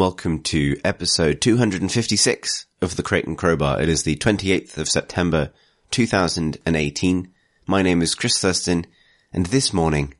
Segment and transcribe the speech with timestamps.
[0.00, 3.82] Welcome to episode 256 of the Crate and Crowbar.
[3.82, 5.52] It is the 28th of September
[5.90, 7.30] 2018.
[7.66, 8.86] My name is Chris Thurston
[9.30, 10.14] and this morning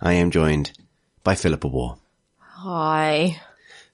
[0.00, 0.78] I am joined
[1.24, 1.98] by Philippa Warr.
[2.38, 3.42] Hi.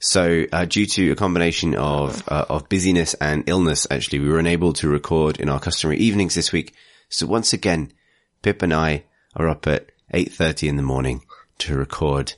[0.00, 4.38] So, uh, due to a combination of uh, of busyness and illness, actually, we were
[4.38, 6.74] unable to record in our customary evenings this week.
[7.08, 7.94] So once again,
[8.42, 11.22] Pip and I are up at eight thirty in the morning
[11.60, 12.34] to record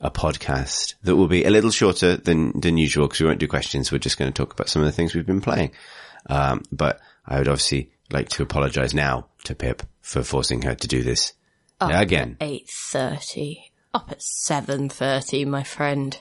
[0.00, 3.48] a podcast that will be a little shorter than than usual because we won't do
[3.48, 3.92] questions.
[3.92, 5.72] We're just going to talk about some of the things we've been playing.
[6.26, 10.88] Um, but I would obviously like to apologise now to Pip for forcing her to
[10.88, 11.32] do this
[11.80, 12.36] again.
[12.40, 13.72] Eight thirty.
[13.92, 16.16] Up at seven thirty, my friend.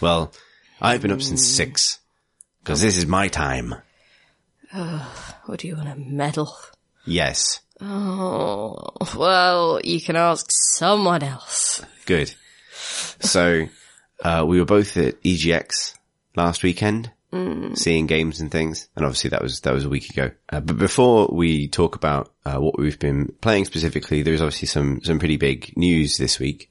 [0.00, 0.32] Well,
[0.80, 2.00] I've been up since six
[2.62, 3.74] because this is my time.
[4.74, 6.52] Oh, What do you want to medal?
[7.04, 7.60] Yes.
[7.80, 8.76] Oh,
[9.16, 11.82] well, you can ask someone else.
[12.06, 12.34] Good.
[13.20, 13.66] So,
[14.22, 15.94] uh, we were both at EGX
[16.36, 17.10] last weekend,
[17.74, 20.30] seeing games and things, and obviously that was that was a week ago.
[20.48, 25.00] Uh, but before we talk about uh, what we've been playing specifically, there's obviously some
[25.02, 26.70] some pretty big news this week,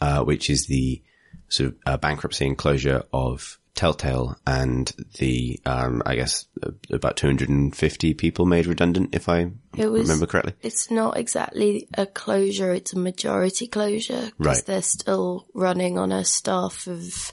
[0.00, 1.02] uh, which is the
[1.48, 7.16] sort of uh, bankruptcy and closure of Telltale and the um, I guess uh, about
[7.16, 10.54] 250 people made redundant, if I It was- remember correctly.
[10.62, 14.30] It's not exactly a closure, it's a majority closure.
[14.38, 14.66] Because Right.
[14.66, 17.32] they're still running on a staff of,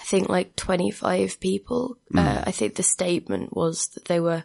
[0.00, 1.96] I think, like 25 people.
[2.12, 2.18] Hmm.
[2.18, 4.44] Uh, I think the statement was that they were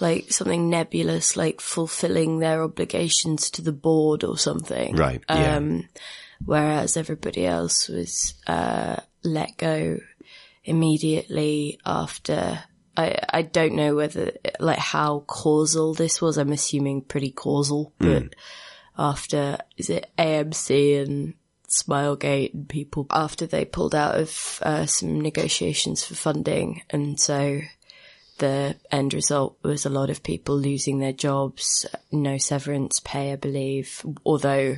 [0.00, 4.96] like something nebulous, like fulfilling their obligations to the board or something.
[4.96, 5.22] Right.
[5.30, 5.56] Yeah.
[5.58, 5.88] Um,
[6.44, 9.98] whereas everybody else was uh, let go
[10.64, 12.64] immediately after.
[12.96, 16.36] I I don't know whether like how causal this was.
[16.36, 18.34] I'm assuming pretty causal, but
[18.98, 21.34] after is it AMC and
[21.68, 27.62] Smilegate and people after they pulled out of uh, some negotiations for funding, and so
[28.38, 33.36] the end result was a lot of people losing their jobs, no severance pay, I
[33.36, 34.76] believe, although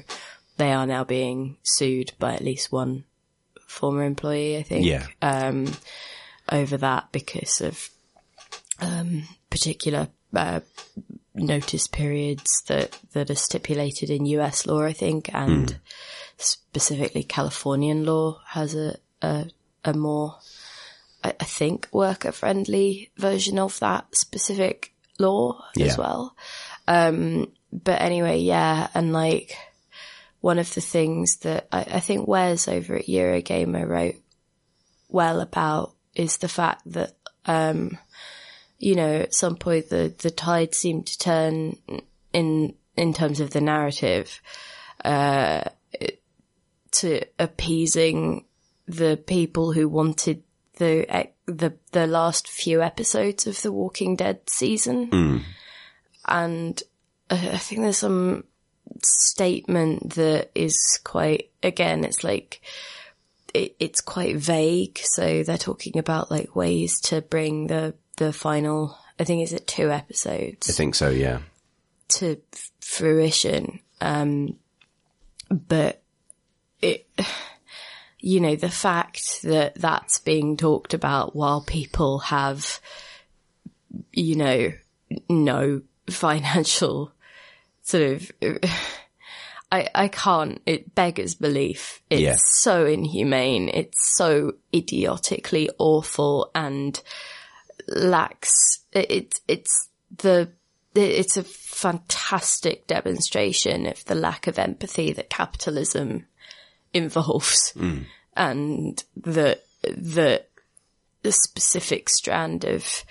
[0.56, 3.04] they are now being sued by at least one
[3.74, 5.06] former employee, I think, yeah.
[5.20, 5.66] um,
[6.50, 7.90] over that because of
[8.80, 10.60] um, particular uh,
[11.34, 15.78] notice periods that, that are stipulated in US law, I think, and
[16.38, 19.46] specifically Californian law has a, a,
[19.84, 20.36] a more
[21.22, 25.86] I I think worker friendly version of that specific law Yeah.
[25.86, 26.36] as well.
[26.86, 29.56] Um, but anyway, yeah, and like
[30.44, 34.16] one of the things that I, I think Wes over at Eurogamer wrote
[35.09, 37.16] well about is the fact that,
[37.47, 37.97] um,
[38.78, 41.78] you know, at some point the, the tide seemed to turn
[42.34, 44.43] in, in terms of the narrative,
[45.03, 45.65] uh,
[46.91, 48.44] to appeasing
[48.87, 50.43] the people who wanted
[50.77, 55.09] the the the last few episodes of the Walking Dead season,
[56.27, 56.83] and
[57.31, 58.44] I I think there's some
[59.03, 62.61] statement that is quite again, it's like
[63.53, 64.99] it, it's quite vague.
[65.03, 68.99] So they're talking about like ways to bring the the final.
[69.19, 71.09] I think is it two episodes I think so.
[71.09, 71.39] Yeah.
[72.09, 72.41] to
[72.81, 73.78] fruition.
[74.00, 74.56] Um,
[75.49, 76.03] but
[76.83, 77.09] it,
[78.19, 82.81] you know, the fact that that's being talked about while people have,
[84.12, 84.72] you know,
[85.28, 87.12] no financial
[87.84, 88.33] sort of,
[89.72, 92.03] I, I can't, it beggars belief.
[92.11, 92.37] It's Yeah.
[92.61, 93.69] so inhumane.
[93.69, 97.00] It's so idiotically awful and
[97.89, 100.50] lacks, it, it's, it's the,
[100.95, 106.27] it's a fantastic demonstration of the lack of empathy that capitalism
[106.93, 108.03] involves hmm.
[108.37, 110.45] and the, the,
[111.22, 113.04] the specific strand of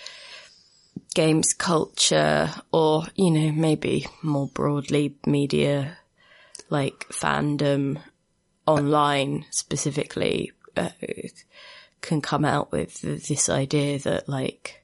[1.14, 5.98] games culture or, you know, maybe more broadly media
[6.70, 8.02] like fandom
[8.66, 10.90] online specifically uh,
[12.02, 14.84] can come out with this idea that like,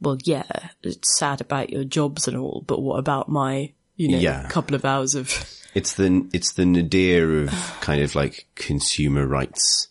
[0.00, 4.18] well, yeah, it's sad about your jobs and all, but what about my, you know,
[4.18, 4.48] Yeah.
[4.48, 7.50] couple of hours of, It's the it's the nadir of
[7.80, 9.88] kind of like consumer rights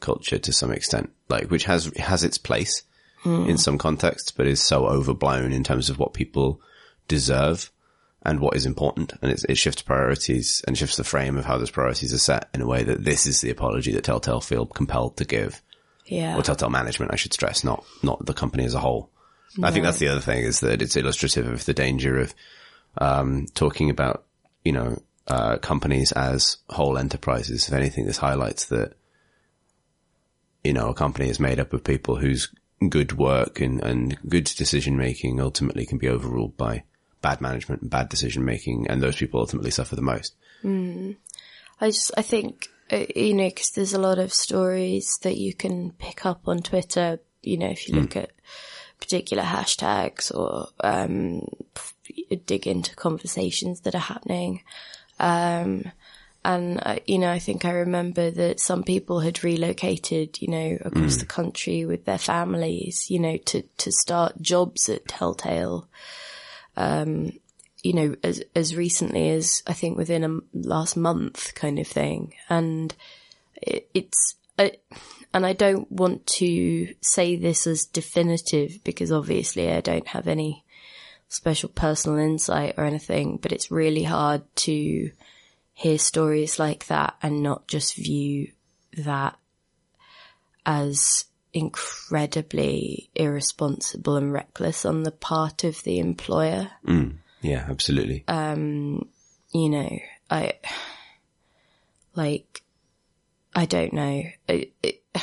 [0.00, 2.82] culture to some extent, like which has has its place
[3.24, 6.60] in some contexts, but is so overblown in terms of what people
[7.08, 7.70] deserve
[8.24, 11.58] and what is important, and it, it shifts priorities and shifts the frame of how
[11.58, 14.64] those priorities are set in a way that this is the apology that Telltale feel
[14.64, 15.60] compelled to give,
[16.06, 19.10] yeah, or Telltale management, I should stress, not not the company as a whole.
[19.62, 22.34] I think that's the other thing is that it's illustrative of the danger of
[22.96, 24.24] um, talking about,
[24.64, 27.68] you know, uh, companies as whole enterprises.
[27.68, 28.94] If anything, this highlights that
[30.64, 32.52] you know, a company is made up of people whose
[32.90, 36.84] good work and, and good decision making ultimately can be overruled by
[37.20, 38.86] bad management and bad decision making.
[38.88, 40.34] And those people ultimately suffer the most.
[41.80, 45.54] I just, I think, uh, you know, cause there's a lot of stories that you
[45.54, 48.30] can pick up on Twitter, you know, if you look at
[49.00, 51.48] particular hashtags or, um,
[52.46, 54.62] dig into conversations that are happening.
[55.18, 55.90] Um,
[56.44, 60.78] and, uh, you know, I think I remember that some people had relocated, you know,
[60.84, 65.88] across the country with their families, you know, to, to start jobs at Telltale
[66.76, 67.32] Um,
[67.82, 72.32] you know, as as recently as I think within a last month, kind of thing.
[72.48, 72.94] And
[73.60, 74.70] it, it's, uh,
[75.34, 80.64] and I don't want to say this as definitive because obviously I don't have any
[81.28, 85.10] special personal insight or anything, but it's really hard to
[85.74, 88.52] hear stories like that and not just view
[88.96, 89.36] that
[90.64, 96.70] as incredibly irresponsible and reckless on the part of the employer
[97.42, 98.24] Yeah, absolutely.
[98.28, 99.08] Um,
[99.52, 99.98] you know,
[100.30, 100.54] I,
[102.14, 102.62] like,
[103.54, 104.22] I don't know.
[104.48, 105.02] It, it,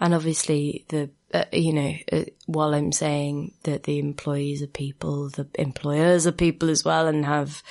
[0.00, 5.30] and obviously the, uh, you know, uh, while I'm saying that the employees are people,
[5.30, 7.62] the employers are people as well and have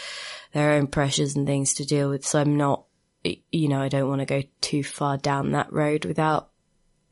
[0.54, 2.26] their own pressures and things to deal with.
[2.26, 2.84] So I'm not,
[3.24, 6.50] you know, I don't want to go too far down that road without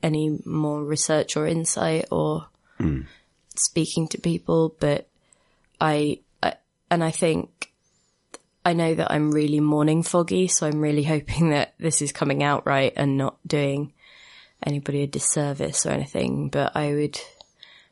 [0.02, 2.48] any more research or insight or
[3.54, 5.08] speaking to people, but
[5.80, 6.54] I, I,
[6.90, 7.72] and I think
[8.64, 12.42] I know that I'm really morning foggy, so I'm really hoping that this is coming
[12.42, 13.92] out right and not doing
[14.64, 16.48] anybody a disservice or anything.
[16.48, 17.20] But I would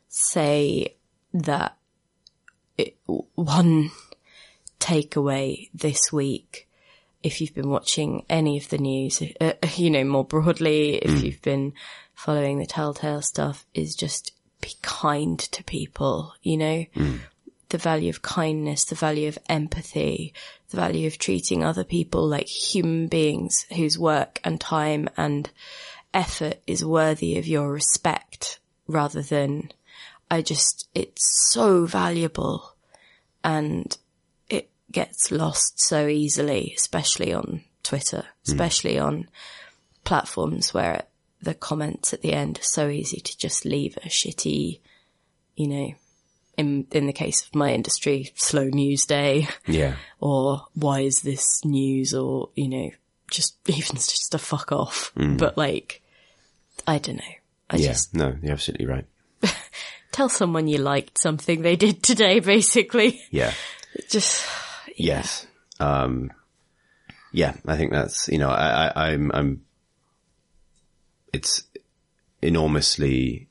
[0.07, 0.95] say
[1.33, 1.77] that
[2.77, 2.97] it,
[3.35, 3.91] one
[4.79, 6.67] takeaway this week,
[7.21, 11.41] if you've been watching any of the news, uh, you know, more broadly, if you've
[11.41, 11.73] been
[12.15, 16.85] following the Telltale stuff, is just be kind to people, you know?
[17.69, 20.33] The value of kindness, the value of empathy,
[20.71, 25.49] the value of treating other people like human beings whose work and time and
[26.13, 29.71] effort is worthy of your respect rather than
[30.31, 32.75] I just, it's so valuable
[33.43, 33.97] and
[34.49, 38.51] it gets lost so easily, especially on Twitter, hmm.
[38.51, 39.27] especially on
[40.03, 41.03] platforms where
[41.41, 44.79] the comments at the end are so easy to just leave a shitty,
[45.55, 45.93] you know,
[46.57, 49.47] in, in the case of my industry, slow news day.
[49.65, 49.95] Yeah.
[50.19, 52.13] or why is this news?
[52.13, 52.89] Or, you know,
[53.29, 55.11] just even just a fuck off.
[55.15, 56.01] But like,
[56.87, 57.33] I don't know.
[57.69, 57.87] I Yeah.
[57.89, 59.05] just No, you're absolutely right.
[60.11, 63.21] tell someone you liked something they did today, basically.
[63.31, 63.53] Yeah.
[64.09, 64.45] Just,
[64.95, 65.45] Yes.
[65.79, 66.31] Um,
[67.31, 69.61] yeah, I think that's, you know, I, I, I'm, I'm,
[71.31, 71.63] it's
[72.41, 73.47] enormously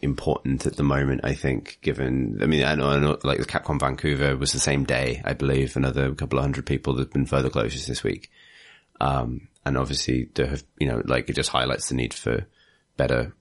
[0.00, 3.44] important at the moment, I think, given, I mean, I know, I know like the
[3.44, 7.26] Capcom Vancouver was the same day, I believe, another couple of hundred people, there's been
[7.26, 8.30] further closures this week.
[9.00, 12.46] Um, and obviously there have, you know, like it just highlights the need for
[12.96, 13.34] better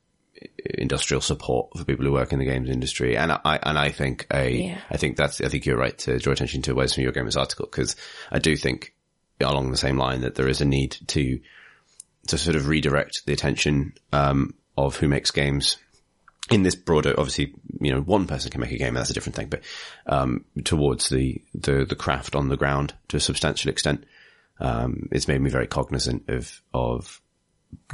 [0.66, 3.18] industrial support for people who work in the games industry.
[3.18, 4.82] And I, and I think a, Yeah.
[4.90, 7.66] I think that's, I think you're right to draw attention to Wes from Eurogamer's article
[7.66, 7.96] because
[8.32, 8.94] I do think
[9.40, 11.40] along the same line that there is a need to,
[12.28, 15.78] to sort of redirect the attention, um, of who makes games
[16.52, 19.14] in this broader, obviously, you know, one person can make a game, and that's a
[19.14, 19.62] different thing, but,
[20.06, 24.06] um, towards the, the, the craft on the ground to a substantial extent.
[24.60, 27.22] Um, it's made me very cognizant of, of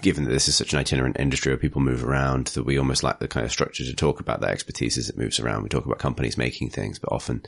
[0.01, 3.03] given that this is such an itinerant industry where people move around, that we almost
[3.03, 5.63] lack the kind of structure to talk about that expertise as it moves around.
[5.63, 7.43] We talk about companies making things, but often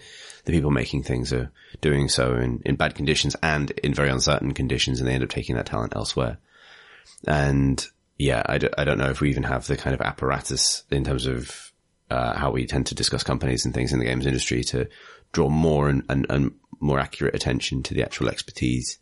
[0.46, 4.54] the people making things are doing so in, in bad conditions and in very uncertain
[4.54, 6.38] conditions, and they end up taking that talent elsewhere.
[7.28, 7.86] And
[8.18, 11.26] yeah, I don't, don't know if we even have the kind of apparatus in terms
[11.26, 11.72] of
[12.10, 14.88] uh, how we tend to discuss companies and things in the games industry to
[15.32, 19.00] draw more and, and, and more accurate attention to the actual expertise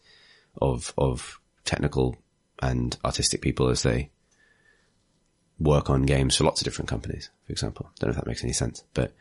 [0.62, 2.17] of of technical
[2.62, 4.10] and artistic people as they
[5.60, 7.89] work on games for lots of different companies, for example.
[8.00, 9.13] Don't know if that makes any sense, but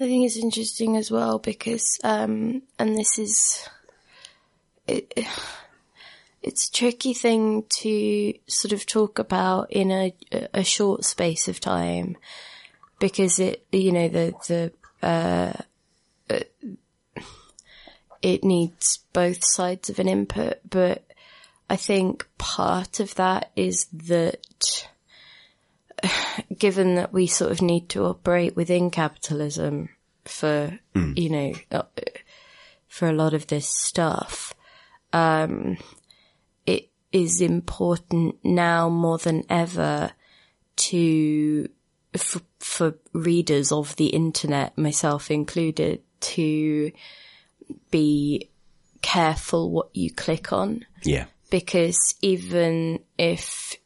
[0.00, 3.68] I think it's interesting as well because, um, and this is,
[4.86, 5.12] it,
[6.42, 10.14] it's a tricky thing to sort of talk about in a,
[10.54, 12.16] a short space of time
[12.98, 15.52] because it, you know, the, the, uh,
[18.22, 21.04] it needs both sides of an input, but
[21.68, 24.86] I think part of that is that
[26.58, 29.88] given that we sort of need to operate within capitalism
[30.24, 31.82] for, you know, uh,
[32.88, 34.54] for a lot of this stuff,
[35.12, 35.76] um,
[36.66, 40.12] it, is important now more than ever
[40.76, 41.68] to,
[42.16, 46.90] for, for readers of the internet, myself included, to
[47.90, 48.50] be
[49.02, 51.24] careful what you click on Yeah.
[51.50, 53.76] because even if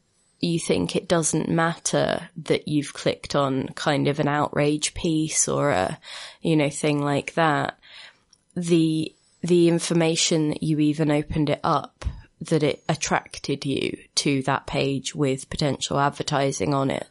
[0.40, 5.71] you think it doesn't matter that you've clicked on kind of an outrage piece or
[5.71, 5.99] a,
[6.43, 7.78] you know, thing like that,
[8.55, 12.05] the, the information that you even opened it up,
[12.43, 17.09] that it attracted you to that page with potential advertising on it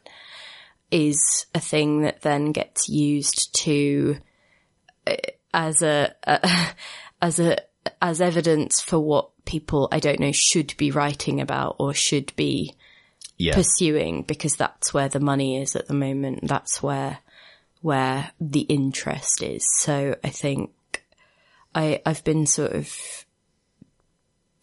[0.91, 4.17] is a thing that then gets used to
[5.07, 5.15] uh,
[5.55, 6.47] as a, a
[7.21, 7.57] as a
[8.01, 12.75] as evidence for what people I don't know should be writing about or should be
[13.37, 13.53] Yeah.
[13.55, 16.47] pursuing because that's where the money is at the moment.
[16.47, 17.19] That's where
[17.81, 19.63] where the interest is.
[19.79, 20.71] So I think
[21.73, 22.91] I I've been sort of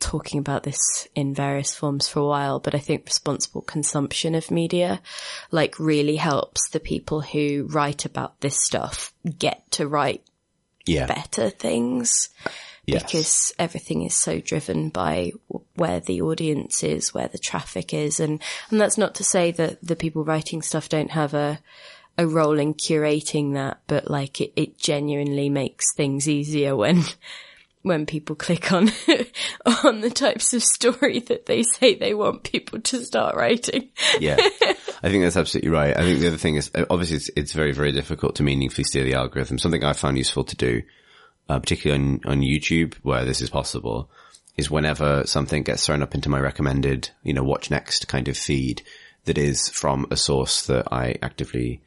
[0.01, 4.51] talking about this in various forms for a while, but I think responsible consumption of
[4.51, 5.01] media
[5.53, 10.25] like really helps the people who write about this stuff get to write
[10.87, 11.07] yeah.
[11.07, 12.29] better things
[12.85, 13.03] Yes.
[13.05, 15.31] because everything is so driven by
[15.75, 18.19] where the audience is, where the traffic is.
[18.19, 21.61] And, and that's not to say that the people writing stuff don't have a,
[22.19, 27.05] a role in curating that, but like it, it genuinely makes things easier when,
[27.83, 28.91] when people click on,
[29.85, 33.91] on the types of story that they say they want people to start writing.
[34.21, 34.37] yeah.
[35.05, 35.97] I think that's absolutely right.
[35.97, 38.85] I think the other thing is, uh, obviously it's, it's very, very difficult to meaningfully
[38.85, 39.59] steer the algorithm.
[39.59, 40.83] Something I found useful to do,
[41.49, 44.09] uh, particularly on, on YouTube where this is possible,
[44.57, 48.37] is whenever something gets thrown up into my recommended, you know, watch next kind of
[48.37, 48.83] feed
[49.25, 51.83] that is from a source that I actively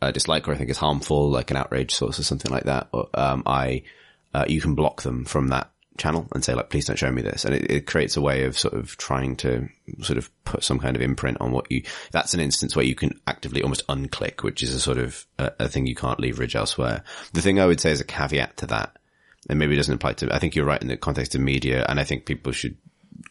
[0.00, 2.88] uh, dislike or I think is harmful, like an outrage source or something like that,
[2.92, 3.82] or, um, I,
[4.34, 7.22] uh, you can block them from that channel and say like, please don't show me
[7.22, 7.44] this.
[7.44, 9.68] And it, it creates a way of sort of trying to
[10.00, 11.82] sort of put some kind of imprint on what you,
[12.12, 15.52] that's an instance where you can actively almost unclick, which is a sort of a,
[15.60, 17.02] a thing you can't leverage elsewhere.
[17.32, 18.96] The thing I would say is a caveat to that,
[19.48, 21.84] and maybe it doesn't apply to, I think you're right in the context of media
[21.88, 22.76] and I think people should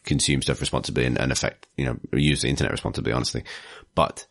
[0.04, 3.44] consume stuff responsibly and, and affect, you know, use the internet responsibly, honestly.
[3.94, 4.26] But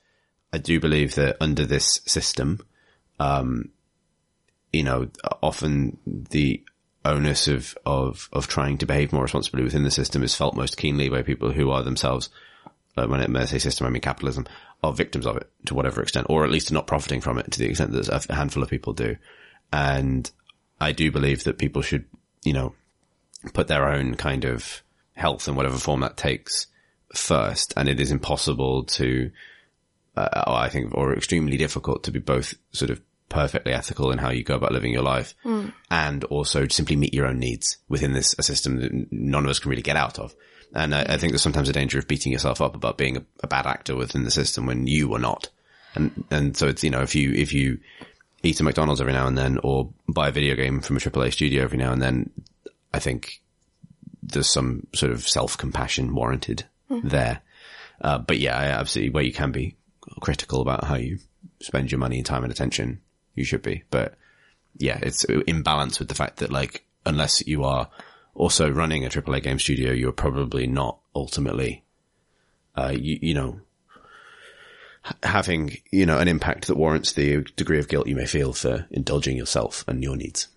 [0.53, 2.59] I do believe that under this system,
[3.19, 3.71] um,
[4.71, 5.09] you know,
[5.41, 6.63] often the
[7.05, 10.77] onus of, of, of trying to behave more responsibly within the system is felt most
[10.77, 12.29] keenly by people who are themselves,
[12.97, 14.45] uh, when I say system, I mean capitalism,
[14.83, 17.59] are victims of it to whatever extent, or at least not profiting from it to
[17.59, 19.15] the extent that a handful of people do.
[19.71, 20.29] And
[20.79, 22.05] I do believe that people should,
[22.43, 22.73] you know,
[23.53, 24.83] put their own kind of
[25.13, 26.67] health in whatever form that takes
[27.13, 27.73] first.
[27.75, 29.31] And it is impossible to,
[30.15, 34.29] uh, I think, or extremely difficult to be both sort of perfectly ethical in how
[34.29, 35.35] you go about living your life
[35.91, 39.59] and also simply meet your own needs within this a system that none of us
[39.59, 40.35] can really get out of.
[40.73, 43.25] And I, I think there's sometimes a danger of beating yourself up about being a,
[43.43, 45.49] a bad actor within the system when you are not.
[45.95, 47.79] And, and so it's, you know, if you, if you
[48.43, 51.33] eat a McDonald's every now and then or buy a video game from a AAA
[51.33, 52.29] studio every now and then,
[52.93, 53.41] I think
[54.21, 56.65] there's some sort of self-compassion warranted
[57.03, 57.41] there.
[58.01, 59.75] Uh, but yeah, I absolutely, where you can be
[60.21, 61.19] critical about how you
[61.61, 63.01] spend your money, time and attention,
[63.37, 63.83] you should be.
[63.89, 64.15] But
[64.77, 67.89] yeah, it's in balance with the fact that like, unless you are
[68.35, 71.83] also running a AAA game studio, you're probably not ultimately,
[72.75, 73.61] uh, you, you know,
[75.23, 78.85] having, you know, an impact that warrants the degree of guilt you may feel for
[78.91, 80.47] indulging yourself and your needs.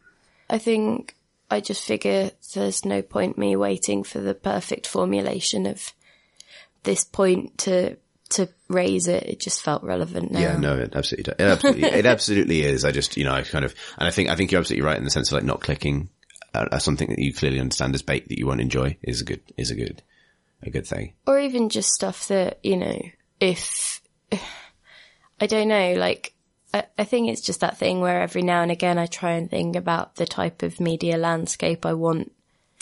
[0.49, 1.17] I think
[1.51, 5.93] I just figure there's no point me waiting for the perfect formulation of
[6.83, 7.97] this point to
[8.31, 9.25] to raise it.
[9.25, 10.41] It just felt relevant now.
[10.41, 12.85] Yeah, no, it absolutely, it absolutely, it absolutely is.
[12.85, 14.99] I just, you know, I kind of, and I think, I think you're absolutely right
[14.99, 16.09] in the sense of like not clicking
[16.55, 19.43] uh, something that you clearly understand as bait that you won't enjoy is a good,
[19.57, 20.03] is a good,
[20.63, 21.15] a good thing.
[21.27, 23.01] Or even just stuff that, you know,
[23.41, 24.01] if
[25.41, 26.35] I don't know, like
[26.73, 29.51] I, I think it's just that thing where every now and again I try and
[29.51, 32.33] think about the type of media landscape I want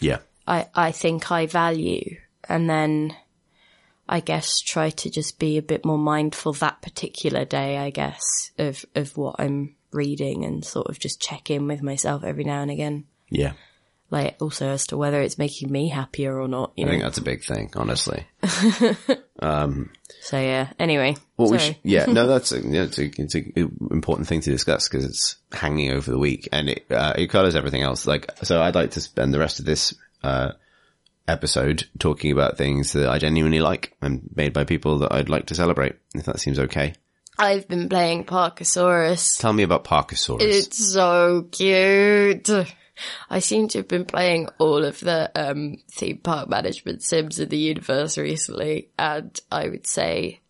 [0.00, 0.18] Yeah.
[0.46, 2.16] I, I think I value
[2.48, 3.14] and then
[4.08, 8.22] I guess try to just be a bit more mindful that particular day, I guess,
[8.58, 12.62] of, of what I'm reading and sort of just check in with myself every now
[12.62, 13.04] and again.
[13.30, 13.52] Yeah.
[14.10, 16.92] Like also as to whether it's making me happier or not, you I know.
[16.92, 18.26] think that's a big thing, honestly.
[19.40, 19.90] um,
[20.22, 21.16] So yeah, anyway.
[21.36, 23.52] Well, we sh- yeah, no, that's a, yeah, it's a, it's a
[23.90, 27.54] important thing to discuss because it's hanging over the week and it, uh, it colors
[27.54, 28.06] everything else.
[28.06, 30.52] Like, so I'd like to spend the rest of this, uh,
[31.28, 35.46] episode talking about things that I genuinely like and made by people that I'd like
[35.46, 36.94] to celebrate, if that seems okay.
[37.38, 39.38] I've been playing Parkasaurus.
[39.38, 40.40] Tell me about Parkasaurus.
[40.40, 42.50] It's so cute.
[43.30, 47.48] I seem to have been playing all of the um, theme park management sims in
[47.48, 50.40] the universe recently, and I would say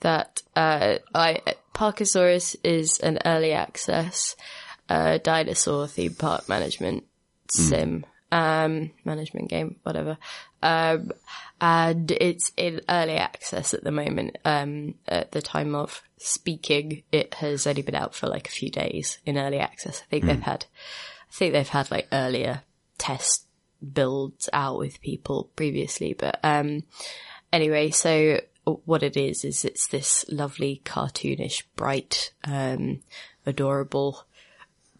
[0.00, 1.40] that uh, I
[1.74, 4.36] Parkasaurus is an early access
[4.88, 7.04] uh, dinosaur theme park management
[7.48, 10.18] sim um, management game, whatever.
[10.62, 11.12] Um,
[11.60, 14.38] and it's in early access at the moment.
[14.44, 18.70] Um, at the time of speaking, it has only been out for like a few
[18.70, 20.02] days in early access.
[20.02, 20.66] I think they've had,
[21.30, 22.62] I think they've had like earlier
[22.98, 23.46] test
[23.92, 26.84] builds out with people previously, but, um,
[27.52, 33.02] anyway, so what it is, is it's this lovely cartoonish, bright, um,
[33.44, 34.24] adorable,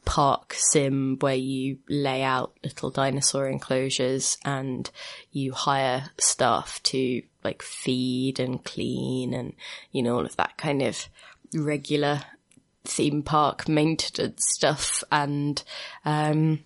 [0.05, 4.91] park sim where you lay out little dinosaur enclosures and
[5.33, 9.55] you hire staff to like feed and clean and,
[9.93, 11.09] you know, all of that kind of
[11.55, 12.23] regular
[12.85, 15.05] theme park maintenance stuff.
[15.11, 15.63] And,
[16.05, 16.65] um,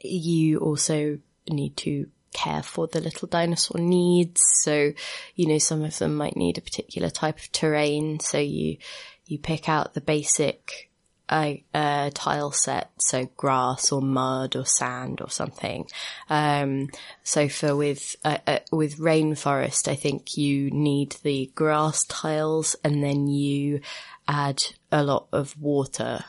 [0.00, 4.40] you also need to care for the little dinosaur needs.
[4.62, 4.92] So,
[5.34, 8.20] you know, some of them might need a particular type of terrain.
[8.20, 8.78] So you,
[9.26, 10.89] you pick out the basic
[11.30, 15.86] a, a, tile set, so grass or mud or sand or something.
[16.28, 16.88] Um,
[17.22, 23.02] so for with uh, uh, with rainforest, I think you need the grass tiles, and
[23.02, 23.80] then you
[24.26, 26.24] add a lot of water.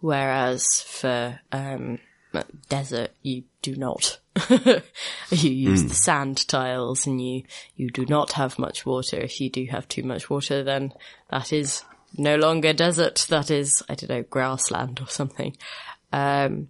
[0.00, 1.98] Whereas for um,
[2.68, 4.18] desert, you do not.
[4.50, 5.88] you use mm.
[5.88, 7.44] the sand tiles, and you
[7.76, 9.18] you do not have much water.
[9.18, 10.92] If you do have too much water, then
[11.30, 11.82] that is
[12.18, 13.26] no longer desert.
[13.28, 15.56] That is, I don't know, grassland or something.
[16.12, 16.68] Um,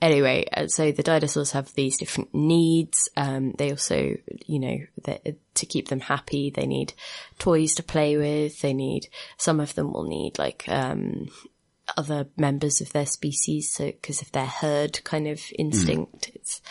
[0.00, 3.08] anyway, uh, so the dinosaurs have these different needs.
[3.16, 4.78] Um, they also, you know,
[5.54, 6.92] to keep them happy, they need
[7.38, 8.60] toys to play with.
[8.60, 11.28] They need, some of them will need like, um,
[11.96, 13.72] other members of their species.
[13.72, 16.36] So, cause of their herd kind of instinct, mm.
[16.36, 16.62] it's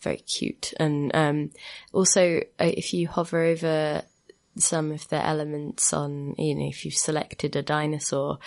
[0.00, 0.74] very cute.
[0.78, 1.50] And, um,
[1.92, 4.02] also uh, if you hover over
[4.60, 8.38] some of the elements on, you know, if you've selected a dinosaur,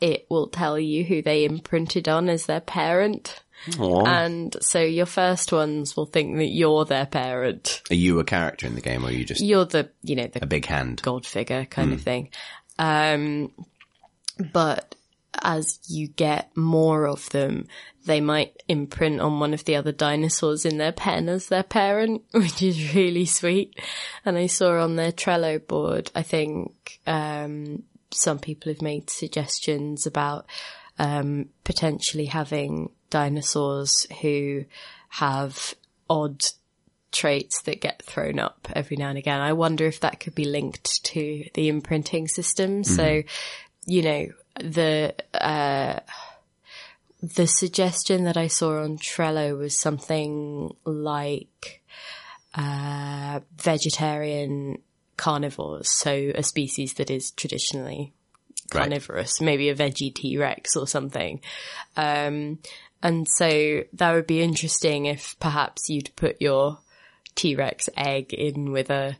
[0.00, 3.42] it will tell you who they imprinted on as their parent.
[3.68, 4.06] Aww.
[4.06, 7.82] And so your first ones will think that you're their parent.
[7.90, 10.26] Are you a character in the game or are you just You're the you know,
[10.26, 11.00] the a big hand.
[11.02, 11.94] God figure kind mm.
[11.94, 12.30] of thing.
[12.78, 13.52] Um
[14.52, 14.94] but
[15.42, 17.66] as you get more of them,
[18.06, 22.22] they might imprint on one of the other dinosaurs in their pen as their parent,
[22.32, 23.78] which is really sweet.
[24.24, 30.06] And I saw on their Trello board, I think, um, some people have made suggestions
[30.06, 30.46] about,
[30.98, 34.64] um, potentially having dinosaurs who
[35.08, 35.74] have
[36.08, 36.42] odd
[37.10, 39.40] traits that get thrown up every now and again.
[39.40, 42.82] I wonder if that could be linked to the imprinting system.
[42.82, 42.86] Mm.
[42.86, 43.22] So,
[43.86, 44.26] you know,
[44.60, 46.00] the, uh,
[47.22, 51.82] the suggestion that I saw on Trello was something like
[52.54, 54.78] uh, vegetarian
[55.16, 58.12] carnivores, so a species that is traditionally
[58.70, 59.46] carnivorous, right.
[59.46, 61.40] maybe a veggie T-Rex or something.
[61.96, 62.58] Um,
[63.02, 66.78] and so that would be interesting if perhaps you'd put your
[67.34, 69.16] T-Rex egg in with a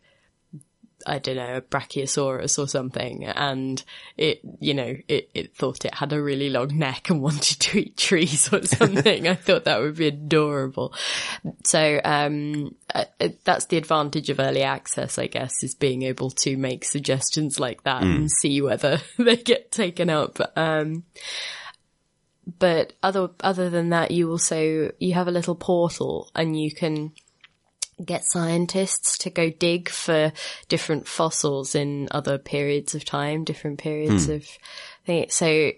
[1.06, 3.24] I don't know, a brachiosaurus or something.
[3.24, 3.82] And
[4.16, 7.78] it, you know, it, it thought it had a really long neck and wanted to
[7.78, 9.28] eat trees or something.
[9.28, 10.94] I thought that would be adorable.
[11.64, 13.04] So, um, uh,
[13.44, 17.82] that's the advantage of early access, I guess, is being able to make suggestions like
[17.84, 18.16] that mm.
[18.16, 20.38] and see whether they get taken up.
[20.56, 21.04] Um,
[22.58, 27.12] but other, other than that, you also, you have a little portal and you can,
[28.02, 30.32] get scientists to go dig for
[30.68, 34.36] different fossils in other periods of time, different periods mm.
[34.36, 34.48] of
[35.04, 35.34] things.
[35.34, 35.72] So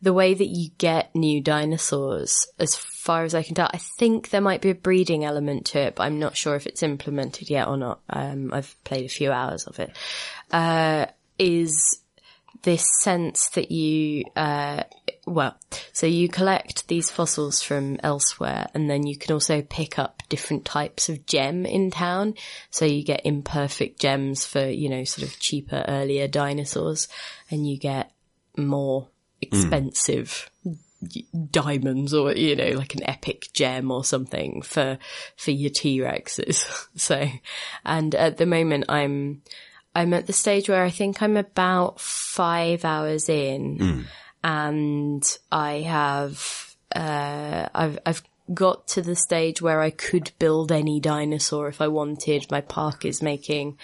[0.00, 4.30] the way that you get new dinosaurs, as far as I can tell, I think
[4.30, 7.50] there might be a breeding element to it, but I'm not sure if it's implemented
[7.50, 8.00] yet or not.
[8.08, 9.94] Um, I've played a few hours of it.
[10.50, 11.06] Uh,
[11.38, 12.00] is
[12.62, 14.84] this sense that you, uh,
[15.26, 15.56] well,
[15.92, 20.64] so you collect these fossils from elsewhere and then you can also pick up different
[20.64, 22.34] types of gem in town.
[22.70, 27.06] So you get imperfect gems for, you know, sort of cheaper, earlier dinosaurs
[27.52, 28.10] and you get
[28.56, 29.06] more
[29.40, 31.52] expensive mm.
[31.52, 34.98] diamonds or, you know, like an epic gem or something for,
[35.36, 36.88] for your T-Rexes.
[36.96, 37.28] so,
[37.84, 39.42] and at the moment I'm,
[39.94, 44.04] I'm at the stage where I think I'm about five hours in mm.
[44.42, 51.00] and I have, uh, I've, I've got to the stage where I could build any
[51.00, 52.50] dinosaur if I wanted.
[52.50, 53.78] My park is making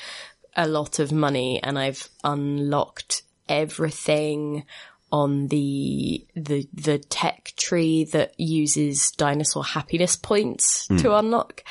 [0.56, 4.64] a lot of money and I've unlocked everything
[5.12, 10.96] on the the the tech tree that uses dinosaur happiness points hmm.
[10.98, 11.64] to unlock,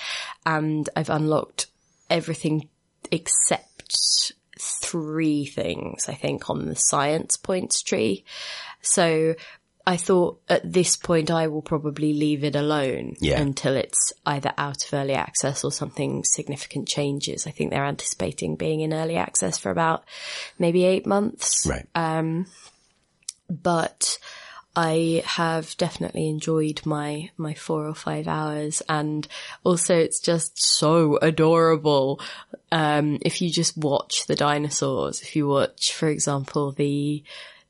[0.45, 1.67] and I've unlocked
[2.09, 2.67] everything
[3.11, 6.09] except three things.
[6.09, 8.25] I think on the science points tree.
[8.81, 9.35] So
[9.89, 13.41] I thought at this point I will probably leave it alone Yeah.
[13.41, 17.47] until it's either out of early access or something significant changes.
[17.47, 20.03] I think they're anticipating being in early access for about
[20.59, 21.87] maybe eight months Right.
[21.95, 22.45] Um,
[23.49, 24.19] but
[24.75, 29.27] I have definitely enjoyed my my four or five hours, and
[29.63, 32.21] also it's just so adorable.
[32.71, 37.23] Um, if you just watch the dinosaurs, if you watch, for example, the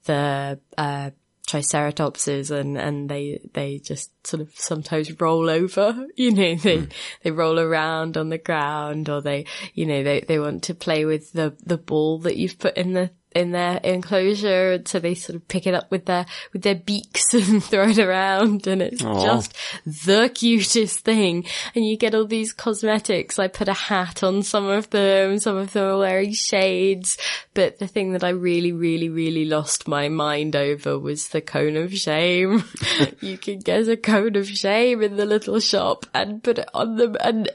[0.04, 1.12] the uh,
[1.50, 6.86] triceratopses, and and they they just sort of sometimes roll over, you know, they hmm.
[7.24, 11.06] they roll around on the ground, or they you know they they want to play
[11.06, 15.36] with the the ball that you've put in the in their enclosure, so they sort
[15.36, 19.02] of pick it up with their with their beaks and throw it around, and it's
[19.02, 21.46] just the cutest thing.
[21.76, 23.38] And you get all these cosmetics.
[23.38, 27.18] I put a hat on some of them, some of them are wearing shades.
[27.54, 31.78] But the thing that I really, really, really lost my mind over was the cone
[31.78, 32.64] of shame.
[33.22, 36.96] you can get a cone of shame in the little shop and put it on
[36.96, 37.50] them, and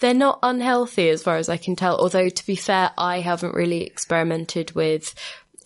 [0.00, 1.98] they're not unhealthy as far as I can tell.
[1.98, 5.14] Although to be fair, I haven't really experimented with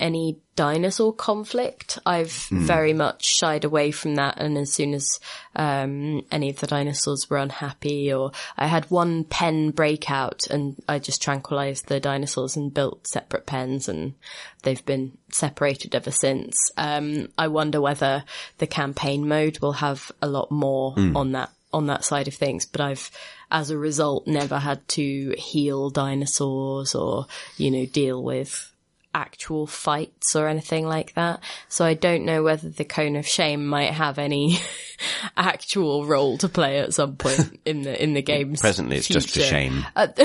[0.03, 1.99] any dinosaur conflict.
[2.05, 4.39] I've very much shied away from that.
[4.39, 5.21] And as soon as,
[5.55, 10.99] um, any of the dinosaurs were unhappy or I had one pen breakout and I
[10.99, 14.15] just tranquilized the dinosaurs and built separate pens and
[14.63, 16.71] they've been separated ever since.
[16.77, 18.25] Um, I wonder whether
[18.59, 22.67] the campaign mode will have a lot more on that on that side of things,
[22.67, 23.11] but I've,
[23.51, 28.72] as a result, never had to heal dinosaurs or, you know, deal with
[29.15, 31.41] actual fights or anything like that.
[31.69, 34.59] So I don't know whether the cone of shame might have any
[35.37, 39.37] actual role to play at some point in the in the game's Presently, it's just
[39.37, 39.85] a shame.
[39.97, 40.25] At the,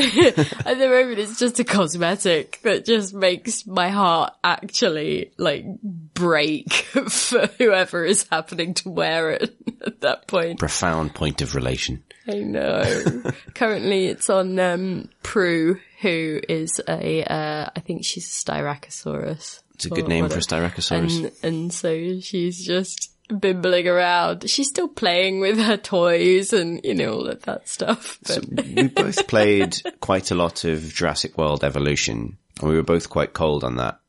[0.65, 6.71] at the moment, it's just a cosmetic that just makes my heart actually like break
[6.73, 10.60] for whoever is happening to wear it at that point.
[10.60, 12.04] Profound point of relation.
[12.28, 13.23] I know.
[13.54, 19.62] Currently, it's on um, Prue, who is a, uh, I think she's a Styracosaurus.
[19.75, 20.41] It's a good name for a.
[20.41, 21.17] Styracosaurus.
[21.17, 24.49] And, and so she's just bimbling around.
[24.49, 28.19] She's still playing with her toys and, you know, all of that stuff.
[28.25, 33.10] But we both played quite a lot of Jurassic World Evolution, and we were both
[33.10, 33.99] quite cold on that.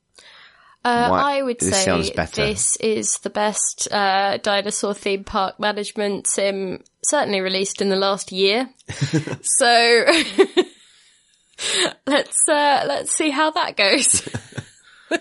[0.84, 6.82] Uh, I would this say this is the best uh, dinosaur theme park management sim
[7.04, 8.70] certainly released in the last year.
[9.42, 10.06] so
[12.06, 14.28] let's uh, let's see how that goes.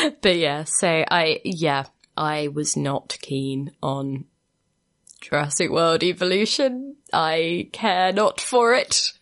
[0.22, 1.84] but yeah, so I yeah
[2.16, 4.24] I was not keen on
[5.20, 6.96] Jurassic World Evolution.
[7.12, 9.12] I care not for it.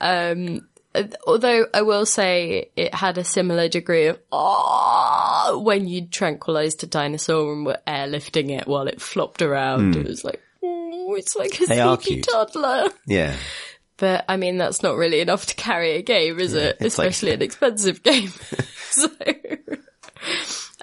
[0.00, 0.68] um,
[1.26, 6.86] although I will say it had a similar degree of ah when you tranquilized a
[6.86, 9.96] dinosaur and were airlifting it while it flopped around.
[9.96, 12.90] It was like, oh, it's like a They sleepy toddler.
[13.06, 13.36] Yeah.
[13.98, 16.76] But I mean, that's not really enough to carry a game, is it?
[16.80, 18.28] it's like- Especially an expensive game.
[18.90, 19.10] so,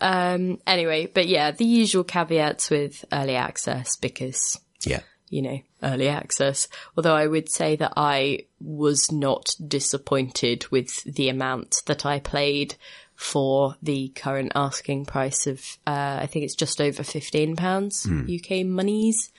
[0.02, 5.02] um, anyway, but yeah, the usual caveats with early access because Yeah.
[5.30, 6.68] you know, early access.
[6.98, 12.76] Although I would say that I was not disappointed with the amount that I played
[13.16, 19.32] for the current asking price of, uh, I think it's just over £15 UK monies.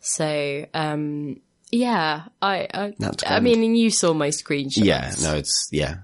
[0.00, 3.44] So, um, yeah, I, I, That's I grand.
[3.44, 4.84] mean, and you saw my screenshots.
[4.84, 5.12] Yeah.
[5.22, 5.96] No, it's, yeah.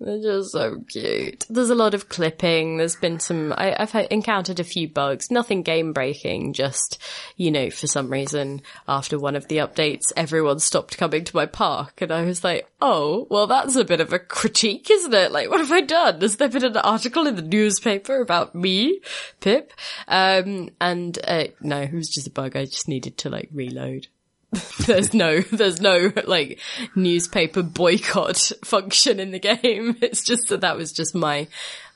[0.00, 1.44] They're just so cute.
[1.48, 2.76] There's a lot of clipping.
[2.76, 7.00] There's been some, I, I've had, encountered a few bugs, nothing game breaking, just,
[7.36, 11.46] you know, for some reason, after one of the updates, everyone stopped coming to my
[11.46, 15.32] park and I was like, oh, well, that's a bit of a critique, isn't it?
[15.32, 16.20] Like, what have I done?
[16.20, 19.00] Has there been an article in the newspaper about me,
[19.40, 19.72] Pip?
[20.08, 22.56] Um, and, uh, no, it was just a bug.
[22.56, 24.08] I just needed to like reload
[24.86, 26.60] there's no there's no like
[26.94, 29.96] newspaper boycott function in the game.
[30.04, 31.48] It's just that that was just my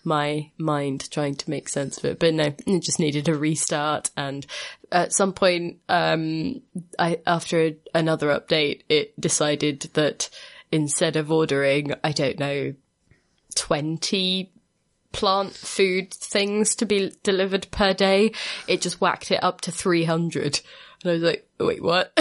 [0.04, 2.18] my mind trying to make sense of it.
[2.18, 4.10] But no, it just needed a restart.
[4.16, 4.46] And
[4.90, 6.62] at some point, um,
[6.98, 10.30] I after another update, it decided that
[10.72, 12.74] instead of ordering, I don't know,
[13.54, 14.52] twenty
[15.12, 18.32] plant food things to be delivered per day,
[18.66, 20.60] it just whacked it up to 300.
[21.02, 22.12] And I was like, wait, what?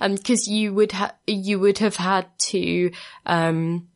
[0.00, 2.90] and cause you would ha- you would have had to,
[3.26, 3.88] um,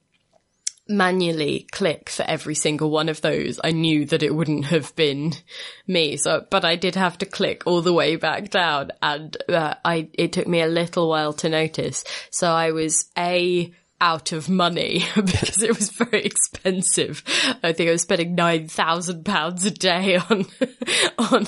[0.88, 5.34] manually click for every single one of those, I knew that it wouldn't have been
[5.86, 6.16] me.
[6.16, 10.08] So, but I did have to click all the way back down and uh, I,
[10.12, 12.04] it took me a little while to notice.
[12.30, 17.22] So I was a, out of money because it was very expensive.
[17.62, 20.44] I think I was spending nine thousand pounds a day on
[21.18, 21.46] on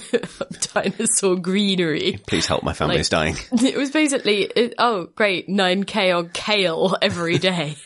[0.73, 2.19] dinosaur greenery.
[2.27, 3.37] Please help, my family's Like- dying.
[3.69, 7.77] It was basically it, oh great nine k on kale every day,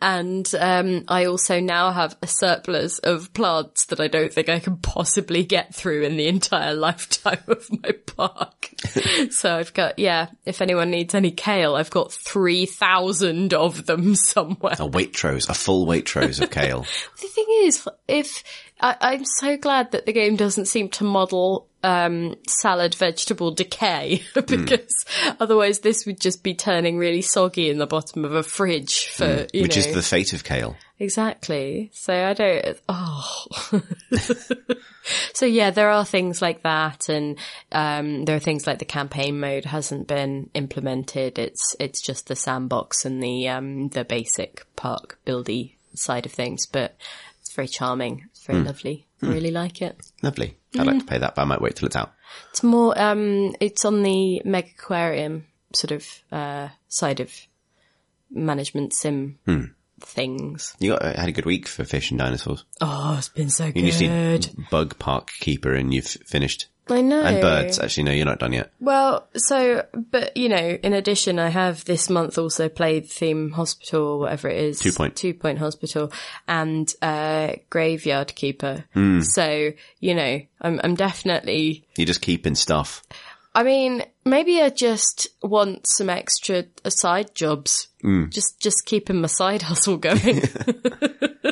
[0.00, 4.60] and um, I also now have a surplus of plants that I don't think I
[4.60, 8.70] can possibly get through in the entire lifetime of my park.
[9.30, 10.28] so I've got yeah.
[10.44, 14.74] If anyone needs any kale, I've got three thousand of them somewhere.
[14.74, 16.86] A Waitrose, a full Waitrose of kale.
[17.20, 18.42] The thing is, if
[18.80, 24.22] I, I'm so glad that the game doesn't seem to model um, salad vegetable decay
[24.34, 25.04] because
[25.40, 29.46] otherwise this would just be turning really soggy in the bottom of a fridge for
[29.52, 30.76] you which know is the fate of kale.
[30.98, 31.90] exactly.
[31.92, 32.80] So I don't.
[32.88, 33.46] Oh.
[35.34, 37.38] so yeah, there are things like that, and
[37.72, 41.38] um, there are things like the campaign mode hasn't been implemented.
[41.38, 46.66] It's it's just the sandbox and the um, the basic park buildy side of things,
[46.66, 46.96] but
[47.40, 48.26] it's very charming.
[48.30, 49.06] It's very lovely.
[49.22, 49.96] I really like it.
[50.22, 50.56] Lovely.
[50.78, 52.12] I'd like to play that, but I might wait till it's out.
[52.50, 52.98] It's more.
[52.98, 57.30] Um, it's on the Mega Aquarium sort of uh, side of
[58.30, 59.38] management sim
[60.00, 60.74] things.
[60.80, 62.64] You got, had a good week for fish and dinosaurs.
[62.80, 64.08] Oh, it's been so You just good.
[64.56, 66.66] need bug park keeper and you've finished.
[66.88, 67.22] I know.
[67.22, 67.78] And birds.
[67.78, 68.72] Actually, no, you're not done yet.
[68.80, 74.02] Well, so, but you know, in addition, I have this month also played Theme Hospital,
[74.02, 74.80] or whatever it is.
[74.80, 75.16] Two Point.
[75.16, 76.12] Two Point Hospital
[76.48, 78.84] and, uh, Graveyard Keeper.
[78.94, 79.20] Hmm.
[79.20, 83.02] So, you know, I'm, I'm definitely, You're just keeping stuff.
[83.54, 87.88] I mean, maybe I just want some extra side jobs.
[88.00, 88.28] Hmm.
[88.30, 90.42] Just, just keeping my side hustle going.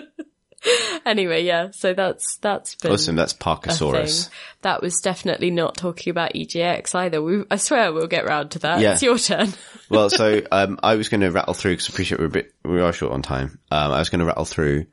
[1.07, 2.93] anyway, yeah, so that's, that's been.
[2.93, 3.17] Awesome.
[3.17, 4.29] That's Parkasaurus.
[4.63, 7.23] That was definitely not talking about EGX either.
[7.23, 8.81] We, I swear we'll get round to that.
[8.81, 8.93] Yeah.
[8.93, 9.53] It's your turn.
[9.89, 12.55] well, so um, I was going to rattle through because I appreciate we're a bit
[12.65, 13.59] we are short on time.
[13.71, 14.87] Um, I was going to rattle through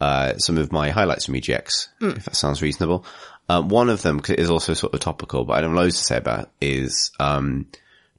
[0.00, 3.04] uh, some of my highlights from EGX, if that sounds reasonable.
[3.48, 5.78] Um, one of them 'cause it is also sort of topical, but I don't have
[5.78, 6.50] loads to say about.
[6.60, 7.66] Is um,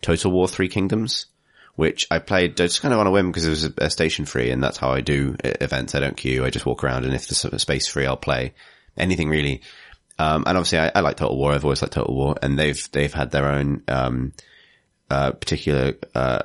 [0.02, 1.28] Total War Three Kingdoms,
[1.80, 4.52] which I played just kind of on a whim because it was a, station free,
[4.52, 5.96] and that's how I do events.
[5.96, 8.54] I don't queue; I just walk around, and if there's space free, I'll play
[8.98, 9.62] anything really.
[10.18, 11.54] Um, and obviously, I, I like Total War.
[11.54, 14.34] I've always liked Total War, and they've they've had their own um,
[15.10, 16.42] uh, particular uh,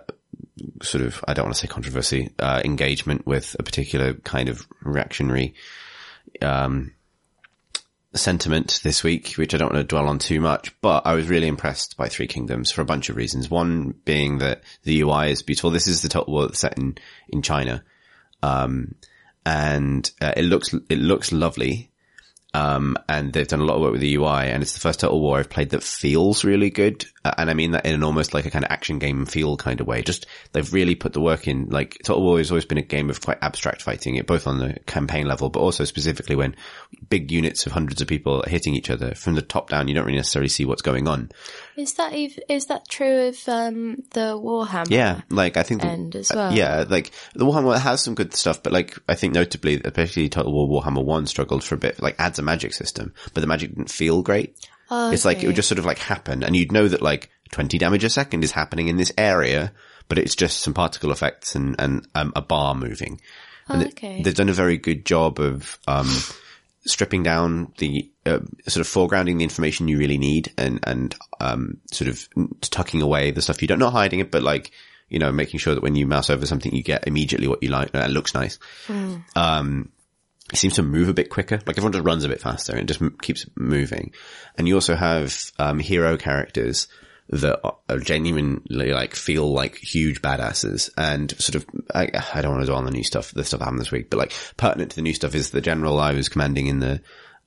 [0.82, 4.64] sort of I don't want to say controversy uh, engagement with a particular kind of
[4.82, 5.54] reactionary
[6.42, 6.92] um,
[8.14, 10.74] sentiment this week, which I don't want to dwell on too much.
[10.80, 13.50] But I was really impressed by Three Kingdoms for a bunch of reasons.
[13.50, 15.70] One being that the UI is beautiful.
[15.70, 16.96] This is the Total that's set in
[17.28, 17.84] in China,
[18.42, 18.94] um,
[19.44, 21.90] and uh, it looks it looks lovely.
[22.52, 25.00] Um, and they've done a lot of work with the UI and it's the first
[25.00, 27.04] Total War I've played that feels really good.
[27.24, 29.56] Uh, and I mean that in an almost like a kind of action game feel
[29.56, 30.02] kind of way.
[30.02, 31.68] Just, they've really put the work in.
[31.70, 34.58] Like, Total War has always been a game of quite abstract fighting, it both on
[34.58, 36.54] the campaign level, but also specifically when
[37.08, 39.94] big units of hundreds of people are hitting each other from the top down, you
[39.94, 41.30] don't really necessarily see what's going on.
[41.76, 44.90] Is that is that true of um, the Warhammer?
[44.90, 46.52] Yeah, like I think the, End as uh, well.
[46.52, 50.52] yeah, like the Warhammer has some good stuff, but like I think notably, especially Total
[50.52, 52.00] War Warhammer One struggled for a bit.
[52.00, 54.56] Like adds a magic system, but the magic didn't feel great.
[54.90, 57.30] Oh, It's like it would just sort of like happen, and you'd know that like
[57.50, 59.72] twenty damage a second is happening in this area,
[60.08, 63.20] but it's just some particle effects and and um, a bar moving.
[63.68, 64.22] And Oh, it- okay.
[64.22, 66.08] they've done a very good job of um,
[66.86, 71.78] stripping down the uh, sort of foregrounding the information you really need and and um,
[71.92, 72.28] sort of
[72.60, 74.70] tucking away the stuff you don't, not hiding it, but like
[75.08, 77.70] you know making sure that when you mouse over something, you get immediately what you
[77.70, 77.90] like.
[77.94, 78.58] and It looks nice.
[79.34, 79.90] Um,
[80.52, 81.56] it seems to move a bit quicker.
[81.66, 84.12] Like everyone just runs a bit faster and it just m- keeps moving.
[84.56, 86.86] And you also have um, hero characters
[87.30, 92.62] that are- genuinely like feel like huge badasses and sort of I, I don't want
[92.62, 94.96] to dwell on the new stuff, the stuff happened this week, but like pertinent to
[94.96, 97.00] the new stuff is the general I was commanding in the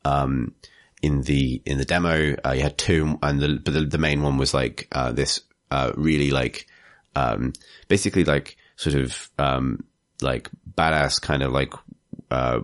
[0.04, 0.56] um
[1.04, 2.36] in the in the demo.
[2.44, 5.42] Uh, you had two, and the but the, the main one was like uh, this
[5.70, 6.66] uh, really like
[7.16, 7.54] um
[7.88, 9.84] basically like sort of um
[10.22, 11.74] like badass kind of like
[12.32, 12.62] uh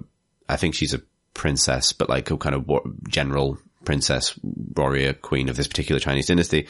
[0.53, 1.01] I think she's a
[1.33, 6.27] princess, but like a kind of war- general princess, warrior, queen of this particular Chinese
[6.27, 6.67] dynasty.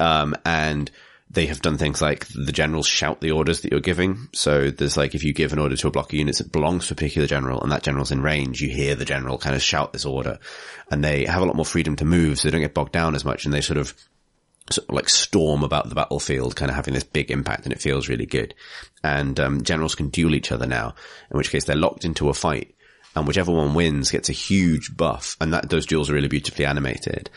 [0.00, 0.90] Um, and
[1.30, 4.28] they have done things like the generals shout the orders that you're giving.
[4.32, 6.86] So there's like, if you give an order to a block of units that belongs
[6.86, 9.62] to a particular general and that general's in range, you hear the general kind of
[9.62, 10.38] shout this order
[10.90, 12.38] and they have a lot more freedom to move.
[12.38, 13.94] So they don't get bogged down as much and they sort of
[14.70, 17.80] sort of like storm about the battlefield, kind of having this big impact, and it
[17.80, 18.54] feels really good.
[19.02, 20.94] And um, generals can duel each other now,
[21.30, 22.74] in which case they're locked into a fight,
[23.14, 26.66] and whichever one wins gets a huge buff, and that those duels are really beautifully
[26.66, 27.30] animated.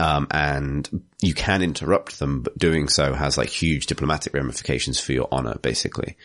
[0.00, 5.12] Um, and you can interrupt them, but doing so has like huge diplomatic ramifications for
[5.12, 6.16] your honor, basically.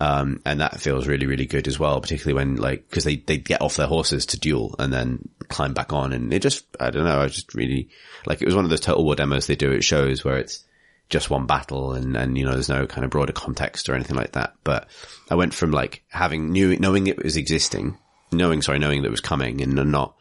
[0.00, 3.36] Um, and that feels really, really good as well, particularly when like, cause they, they
[3.36, 6.14] get off their horses to duel and then climb back on.
[6.14, 7.90] And it just, I don't know, I just really,
[8.24, 10.64] like it was one of those total war demos they do at shows where it's
[11.10, 14.16] just one battle and, and, you know, there's no kind of broader context or anything
[14.16, 14.54] like that.
[14.64, 14.88] But
[15.30, 17.98] I went from like having new, knowing it was existing,
[18.32, 20.16] knowing, sorry, knowing that it was coming and not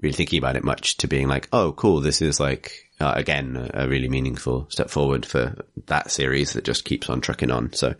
[0.00, 3.70] really thinking about it much to being like, oh, cool, this is like, uh, again,
[3.74, 7.72] a, really meaningful step forward for that series that just keeps on trucking on.
[7.72, 7.94] So,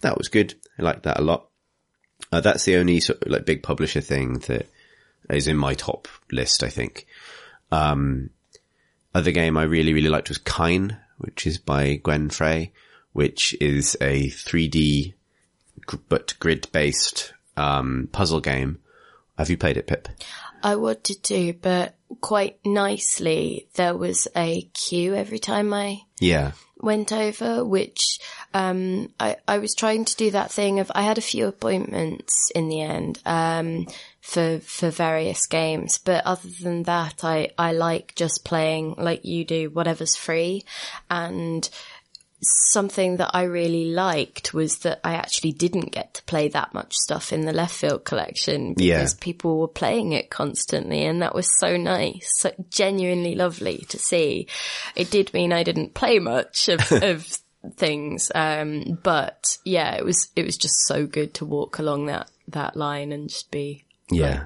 [0.00, 0.54] that was good.
[0.78, 1.48] I liked that a lot.
[2.32, 4.68] Uh, that's the only sort of like big publisher thing that
[5.30, 7.06] is in my top list, I think.
[7.70, 8.30] Um,
[9.14, 12.72] other game I really, really liked was Kine, which is by Gwen Frey,
[13.12, 15.14] which is a 3D
[16.08, 18.78] but grid based, um, puzzle game.
[19.38, 20.08] Have you played it, Pip?
[20.62, 26.52] I wanted to, but quite nicely, there was a queue every time I Yeah.
[26.80, 28.18] went over, which
[28.52, 32.50] um, I, I was trying to do that thing of I had a few appointments
[32.54, 33.86] in the end um,
[34.20, 39.44] for for various games, but other than that, I I like just playing like you
[39.44, 40.64] do, whatever's free,
[41.08, 41.68] and
[42.40, 46.94] something that I really liked was that I actually didn't get to play that much
[46.94, 49.18] stuff in the left field collection because Yeah.
[49.20, 54.46] people were playing it constantly and that was so nice, so genuinely lovely to see.
[54.94, 57.26] It did mean I didn't play much of, of
[57.76, 58.30] things.
[58.34, 62.76] Um, but yeah, it was, it was just so good to walk along that, that
[62.76, 64.44] line and just be, Yeah.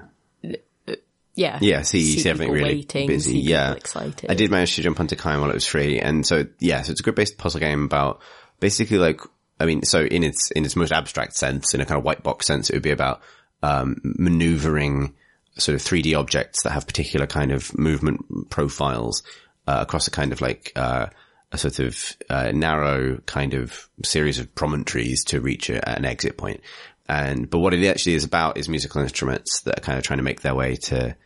[1.34, 1.58] Yeah.
[1.60, 3.38] Yeah, see, see everything really waiting, busy.
[3.38, 4.30] Yeah, excited.
[4.30, 6.92] I did manage to jump onto Kine while it was free, and so yeah, so
[6.92, 8.20] it's a grid-based puzzle game about
[8.60, 9.20] basically like
[9.58, 12.22] I mean, so in its in its most abstract sense, in a kind of white
[12.22, 13.22] box sense, it would be about
[13.62, 15.14] um, maneuvering
[15.56, 19.22] sort of 3D objects that have particular kind of movement profiles
[19.66, 21.06] uh, across a kind of like uh,
[21.52, 26.36] a sort of uh, narrow kind of series of promontories to reach a, an exit
[26.36, 26.60] point.
[27.08, 30.18] And but what it actually is about is musical instruments that are kind of trying
[30.18, 31.16] to make their way to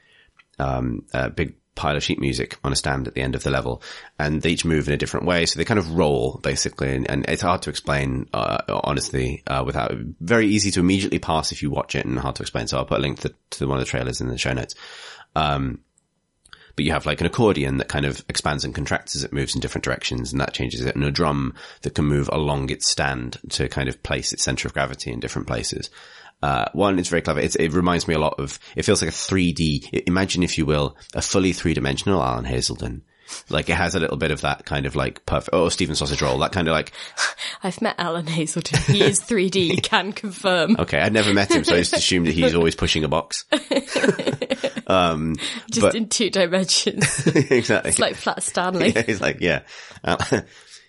[0.58, 3.50] um, a big pile of sheet music on a stand at the end of the
[3.50, 3.82] level,
[4.18, 5.46] and they each move in a different way.
[5.46, 9.62] So they kind of roll basically, and, and it's hard to explain uh, honestly uh,
[9.64, 12.66] without very easy to immediately pass if you watch it, and hard to explain.
[12.66, 14.74] So I'll put a link to, to one of the trailers in the show notes.
[15.36, 15.80] Um,
[16.76, 19.54] but you have like an accordion that kind of expands and contracts as it moves
[19.54, 22.88] in different directions, and that changes it, and a drum that can move along its
[22.88, 25.90] stand to kind of place its center of gravity in different places.
[26.42, 27.40] Uh, one, it's very clever.
[27.40, 30.66] It's, it reminds me a lot of, it feels like a 3D, imagine if you
[30.66, 33.02] will, a fully three-dimensional Alan Hazelden.
[33.48, 36.22] Like it has a little bit of that kind of like perfect, oh, Stephen's Sausage
[36.22, 36.92] Roll, that kind of like,
[37.62, 38.80] I've met Alan Hazelden.
[38.94, 40.76] He is 3D, can confirm.
[40.78, 43.44] okay, I'd never met him, so I just assumed that he's always pushing a box.
[44.86, 45.36] um,
[45.70, 47.26] Just but- in two dimensions.
[47.26, 47.90] exactly.
[47.90, 48.90] It's like Flat Stanley.
[48.90, 49.62] Yeah, he's like, yeah.
[50.04, 50.40] Uh,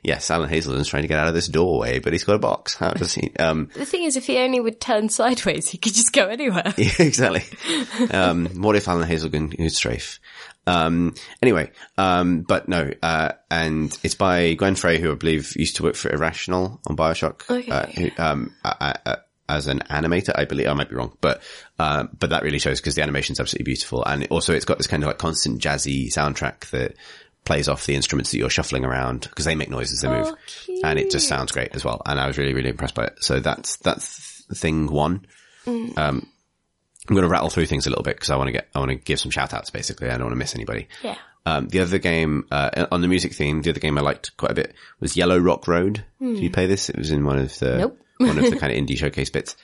[0.03, 2.75] yes, Alan Hazelden's trying to get out of this doorway, but he's got a box.
[2.75, 3.31] How does he?
[3.37, 6.73] Um, The thing is, if he only would turn sideways, he could just go anywhere.
[6.77, 7.43] yeah, exactly.
[8.11, 10.19] Um, what if Alan Hazelden could strafe?
[10.67, 15.77] Um, anyway, um, but no, uh, and it's by Gwen Frey, who I believe used
[15.77, 17.49] to work for Irrational on Bioshock.
[17.49, 17.71] Okay.
[17.71, 19.15] Uh, who, um, uh, uh,
[19.49, 21.41] as an animator, I believe, I might be wrong, but,
[21.79, 24.03] uh, but that really shows because the animation is absolutely beautiful.
[24.03, 26.95] And also it's got this kind of like constant jazzy soundtrack that
[27.45, 30.27] plays off the instruments that you're shuffling around because they make noise as they move.
[30.27, 32.01] Oh, And it just sounds great as well.
[32.05, 33.23] And I was really, really impressed by it.
[33.23, 35.25] So that's, that's thing one.
[35.97, 36.27] Um,
[37.07, 38.79] I'm going to rattle through things a little bit because I want to get, I
[38.79, 40.07] want to give some shout outs basically.
[40.09, 40.87] I don't want to miss anybody.
[41.03, 41.15] Yeah.
[41.45, 44.51] Um, the other game, uh, on the music theme, the other game I liked quite
[44.51, 46.03] a bit was Yellow Rock Road.
[46.19, 46.89] Did you play this?
[46.89, 47.99] It was in one of the, Nope.
[48.17, 49.55] one of the kind of indie showcase bits.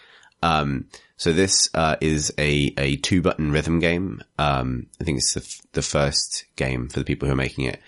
[0.41, 4.21] Um, so this, uh, is a, a two button rhythm game.
[4.37, 7.65] Um, I think it's the, f- the first game for the people who are making
[7.65, 7.81] it,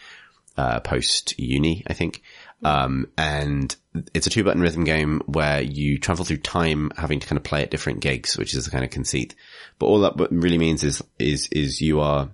[0.57, 2.21] uh, post uni, I think.
[2.66, 3.76] Um, and
[4.16, 7.43] it's a two button rhythm game where you travel through time having to kind of
[7.43, 9.36] play at different gigs, which is the kind of conceit.
[9.78, 12.30] But all that really means is, is, is you are,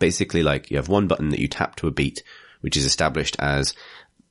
[0.00, 2.24] basically like you have one button that you tap to a beat,
[2.60, 3.72] which is established as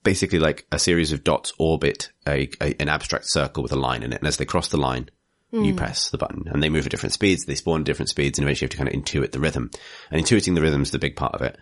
[0.04, 4.04] basically like a series of dots orbit a, a an abstract circle with a line
[4.04, 4.20] in it.
[4.20, 5.10] And as they cross the line,
[5.52, 7.46] you press the button and they move at different speeds.
[7.46, 9.72] They spawn at different speeds and eventually you have to kind of intuit the rhythm
[10.12, 11.58] and intuiting the rhythm is the big part of it.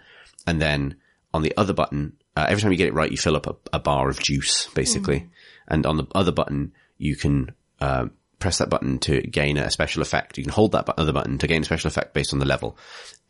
[0.48, 0.96] And then
[1.32, 3.56] on the other button, uh, every time you get it right, you fill up a,
[3.74, 5.30] a bar of juice basically.
[5.68, 8.08] And on the other button, you can, uh,
[8.44, 10.38] press that button to gain a special effect.
[10.38, 12.78] You can hold that other button to gain a special effect based on the level.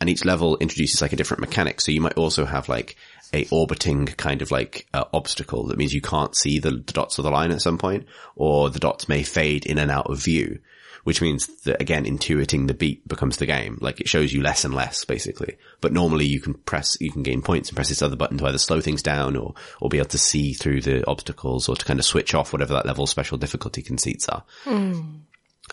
[0.02, 1.82] And each level introduces like a different mechanic.
[1.82, 2.96] So you might also have like
[3.32, 5.68] a orbiting kind of like uh, obstacle.
[5.68, 8.72] That means you can't see the, the dots of the line at some point, or
[8.72, 10.60] the dots may fade in and out of view,
[11.04, 13.78] which means that again, intuiting the beat becomes the game.
[13.82, 15.58] Like it shows you less and less basically.
[15.82, 18.46] But normally you can press, you can gain points and press this other button to
[18.46, 21.86] either slow things down or, or be able to see through the obstacles or to
[21.86, 24.44] kind of switch off whatever that level special difficulty conceits are.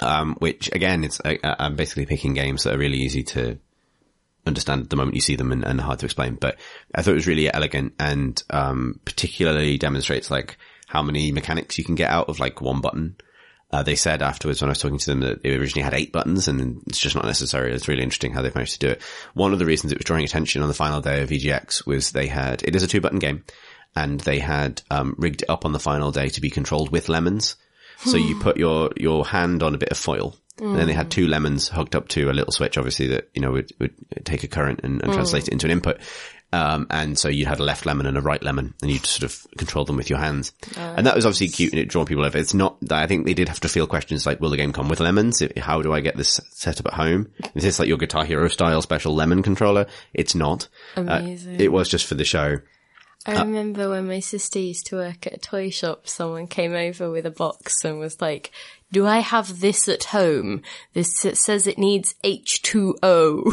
[0.00, 3.58] Um, which again, it's, I, I'm basically picking games that are really easy to
[4.46, 6.34] understand at the moment you see them and, and hard to explain.
[6.34, 6.58] But
[6.94, 10.56] I thought it was really elegant and, um, particularly demonstrates like
[10.86, 13.16] how many mechanics you can get out of like one button.
[13.72, 16.12] Uh, they said afterwards when I was talking to them that it originally had eight
[16.12, 17.72] buttons and it's just not necessary.
[17.72, 19.02] It's really interesting how they've managed to do it.
[19.34, 22.10] One of the reasons it was drawing attention on the final day of EGX was
[22.10, 23.44] they had, it is a two button game
[23.94, 27.08] and they had, um, rigged it up on the final day to be controlled with
[27.08, 27.54] lemons.
[27.98, 31.10] So you put your, your hand on a bit of foil and then they had
[31.10, 33.94] two lemons hooked up to a little switch, obviously that, you know, would, would
[34.24, 36.00] take a current and, and translate it into an input.
[36.53, 39.22] Um, and so you had a left lemon and a right lemon and you'd sort
[39.22, 40.53] of control them with your hands.
[40.76, 42.38] and that was obviously cute and it drew people over.
[42.38, 44.88] It's not, I think they did have to feel questions like, will the game come
[44.88, 45.42] with lemons?
[45.57, 47.30] How do I get this set up at home?
[47.55, 49.86] Is this like your Guitar Hero style special lemon controller?
[50.12, 50.68] It's not.
[50.96, 51.61] Uh, Amazing.
[51.61, 52.59] it was just for the show.
[53.26, 57.11] I remember when my sister used to work at a toy shop, someone came over
[57.11, 58.51] with a box and was like,
[58.92, 60.62] do I have this at home?
[60.94, 63.44] This it says it needs H2O.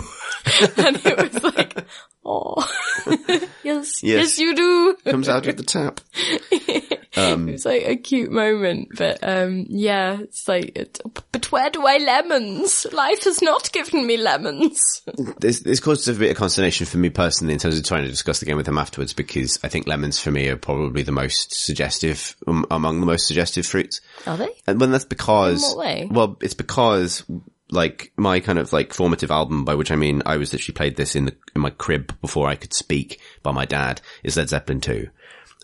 [0.78, 1.86] and it was like,
[2.28, 2.70] oh,
[3.64, 4.98] yes, yes, you do.
[5.06, 6.02] Comes out of the tap.
[7.20, 11.00] It was like a cute moment, but um, yeah, it's like, it,
[11.32, 12.86] but where do I lemons?
[12.92, 15.02] Life has not given me lemons.
[15.40, 18.10] This, this caused a bit of consternation for me personally in terms of trying to
[18.10, 21.12] discuss the game with them afterwards because I think lemons for me are probably the
[21.12, 24.02] most suggestive, um, among the most suggestive fruits.
[24.26, 24.50] Are they?
[24.68, 26.08] And when that's because, In what way?
[26.10, 27.24] well, it's because
[27.72, 30.96] like my kind of like formative album, by which I mean I was literally played
[30.96, 34.50] this in the, in my crib before I could speak by my dad is Led
[34.50, 35.10] Zeppelin 2.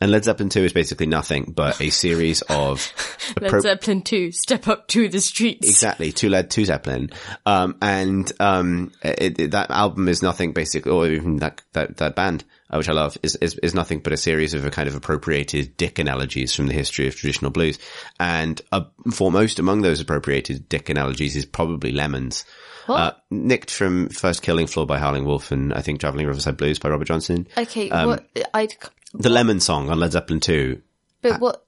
[0.04, 2.92] And Led Zeppelin 2 is basically nothing but a series of
[3.42, 5.70] Led Zeppelin 2, step up to the streets.
[5.70, 7.10] Exactly, two led, two Zeppelin,
[7.46, 12.16] um, and um, it, it- that album is nothing basically, or even that that that
[12.18, 14.90] band, uh, which I love, is, is is nothing but a series of a kind
[14.90, 17.80] of appropriated dick analogies from the history of traditional blues,
[18.20, 18.82] and uh,
[19.14, 22.44] foremost among those appropriated dick analogies is probably lemons.
[22.90, 26.80] Uh, nicked from First Killing Floor by Howlin' Wolf and I think Traveling Riverside Blues
[26.80, 27.48] by Robert Johnson.
[27.58, 28.68] Okay, Um, what, I,
[29.14, 30.82] The Lemon song on Led Zeppelin 2
[31.24, 31.66] but what,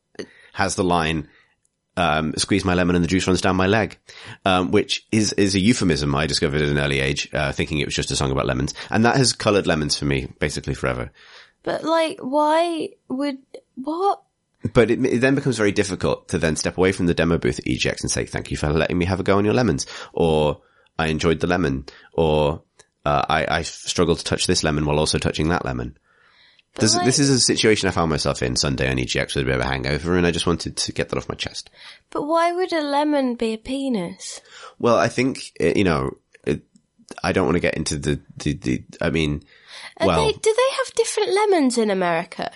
[0.54, 1.28] has the line,
[1.98, 3.98] um, squeeze my lemon and the juice runs down my leg,
[4.46, 7.86] um, which is, is a euphemism I discovered at an early age, uh, thinking it
[7.86, 8.74] was just a song about lemons.
[8.90, 11.12] And that has colored lemons for me basically forever.
[11.64, 13.38] but like, why would,
[13.76, 14.22] what?
[14.74, 17.60] But it, it then becomes very difficult to then step away from the demo booth
[17.60, 19.86] at EGX and say, thank you for letting me have a go on your lemons.
[20.14, 20.62] Or
[20.98, 21.86] I enjoyed the lemon.
[22.14, 22.64] Or,
[23.06, 25.98] uh, I, I struggled to touch this lemon while also touching that lemon.
[26.76, 29.46] This, like- this is a situation I found myself in Sunday on EGX with a
[29.46, 31.70] bit of a hangover and I just wanted to get that off my chest.
[32.10, 34.42] But why would a lemon be a penis?
[34.78, 36.64] Well, I think, uh, you know, it,
[37.24, 39.44] I don't want to get into the, the, the I mean,
[40.00, 42.52] Are well, they, do they have different lemons in America?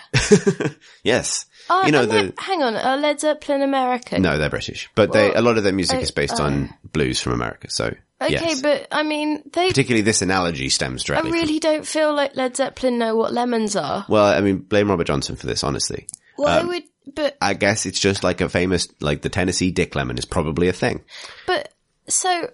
[1.02, 1.46] yes.
[1.70, 4.22] Oh, you know, the, hang on, are Led Zeppelin American?
[4.22, 7.20] no, they're British, but they, a lot of their music is based uh, on blues
[7.20, 7.70] from America.
[7.70, 8.60] So, Okay, yes.
[8.62, 12.36] but I mean, they, Particularly this analogy stems I directly I really don't feel like
[12.36, 14.04] Led Zeppelin know what lemons are.
[14.08, 16.06] Well, I mean, blame Robert Johnson for this, honestly.
[16.36, 16.82] Why Um, would,
[17.14, 20.68] but, I guess it's just like a famous, like the Tennessee Dick Lemon is probably
[20.68, 21.02] a thing.
[21.46, 21.72] but,
[22.08, 22.50] so,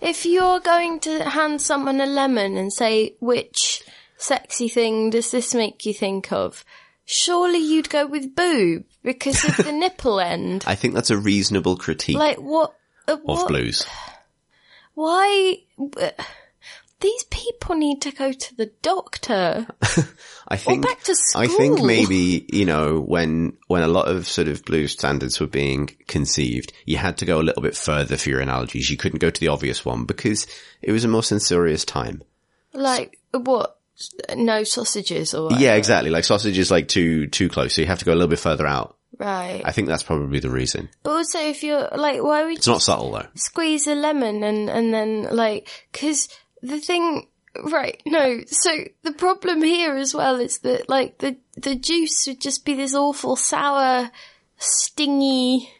[0.00, 3.82] if you're going to hand someone a lemon and say, which
[4.16, 6.64] sexy thing does this make you think of?
[7.04, 10.64] Surely you'd go with boob because of the nipple end.
[10.66, 12.74] I think that's a reasonable critique Like what?
[13.06, 13.86] uh, of what blues.
[14.96, 15.58] Why?
[17.00, 19.66] These people need to go to the doctor.
[20.48, 21.42] I think, back to school.
[21.42, 25.46] I think maybe, you know, when, when a lot of sort of blues standards were
[25.46, 28.88] being conceived, you had to go a little bit further for your analogies.
[28.88, 30.46] You couldn't go to the obvious one because
[30.80, 32.22] it was a more censorious time.
[32.72, 33.78] Like what?
[34.34, 35.60] No sausages or what?
[35.60, 36.08] Yeah, exactly.
[36.08, 37.74] Like sausages, like too, too close.
[37.74, 38.95] So you have to go a little bit further out.
[39.18, 39.62] Right.
[39.64, 40.90] I think that's probably the reason.
[41.02, 43.26] But also, if you're like, why would It's you not subtle though.
[43.34, 45.68] squeeze a lemon and and then like?
[45.92, 46.28] Because
[46.62, 47.26] the thing,
[47.64, 48.02] right?
[48.04, 48.40] No.
[48.46, 48.70] So
[49.04, 52.94] the problem here as well is that like the the juice would just be this
[52.94, 54.10] awful sour,
[54.58, 55.70] stingy.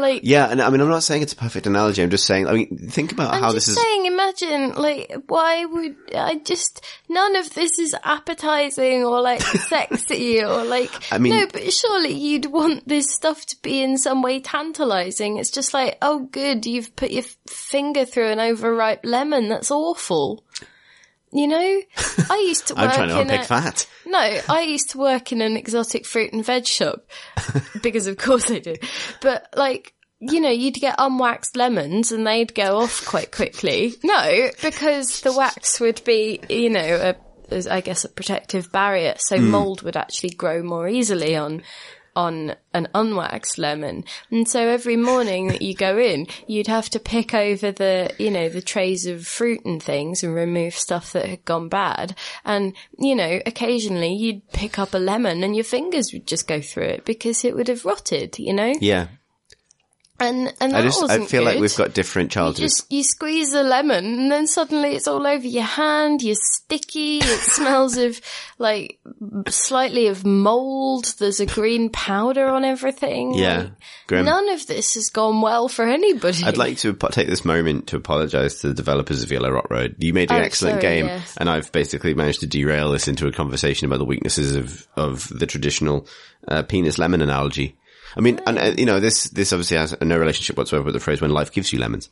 [0.00, 2.02] Like Yeah, and I mean, I'm not saying it's a perfect analogy.
[2.02, 3.76] I'm just saying, I mean, think about I'm how this is.
[3.80, 10.42] saying, imagine, like, why would I just, none of this is appetizing or like sexy
[10.42, 14.22] or like, I mean- no, but surely you'd want this stuff to be in some
[14.22, 15.38] way tantalizing.
[15.38, 19.48] It's just like, oh good, you've put your finger through an overripe lemon.
[19.48, 20.44] That's awful.
[21.30, 21.82] You know,
[22.30, 23.86] I used to work I'm trying to in unpick a, that.
[24.06, 27.06] no, I used to work in an exotic fruit and veg shop
[27.82, 28.82] because of course I did.
[29.20, 33.94] But like, you know, you'd get unwaxed lemons and they'd go off quite quickly.
[34.02, 37.14] No, because the wax would be, you know,
[37.50, 39.14] a, I guess a protective barrier.
[39.18, 39.50] So hmm.
[39.50, 41.62] mold would actually grow more easily on
[42.18, 44.04] on an unwaxed lemon.
[44.28, 48.28] And so every morning that you go in, you'd have to pick over the, you
[48.28, 52.16] know, the trays of fruit and things and remove stuff that had gone bad.
[52.44, 56.60] And, you know, occasionally you'd pick up a lemon and your fingers would just go
[56.60, 58.74] through it because it would have rotted, you know?
[58.80, 59.06] Yeah.
[60.20, 62.58] And, and I that just, I feel like we've got different You childhoods.
[62.80, 66.22] just you squeeze a lemon and then suddenly it's all over your hand.
[66.22, 67.18] You're sticky.
[67.18, 68.20] It smells of
[68.58, 68.98] like
[69.48, 71.14] slightly of mold.
[71.18, 73.34] There's a green powder on everything.
[73.34, 73.68] yeah.
[74.10, 76.42] Like, none of this has gone well for anybody.
[76.44, 79.96] I'd like to take this moment to apologise to the developers of Yellow Rock Road.
[79.98, 81.36] You made an Oh, excellent sorry, game, yes.
[81.36, 85.28] and I've basically managed to derail this into a conversation about the weaknesses of of
[85.28, 86.06] the traditional
[86.48, 87.76] uh, penis lemon analogy.
[88.16, 91.00] I mean, and uh, you know, this this obviously has no relationship whatsoever with the
[91.00, 92.10] phrase "when life gives you lemons,"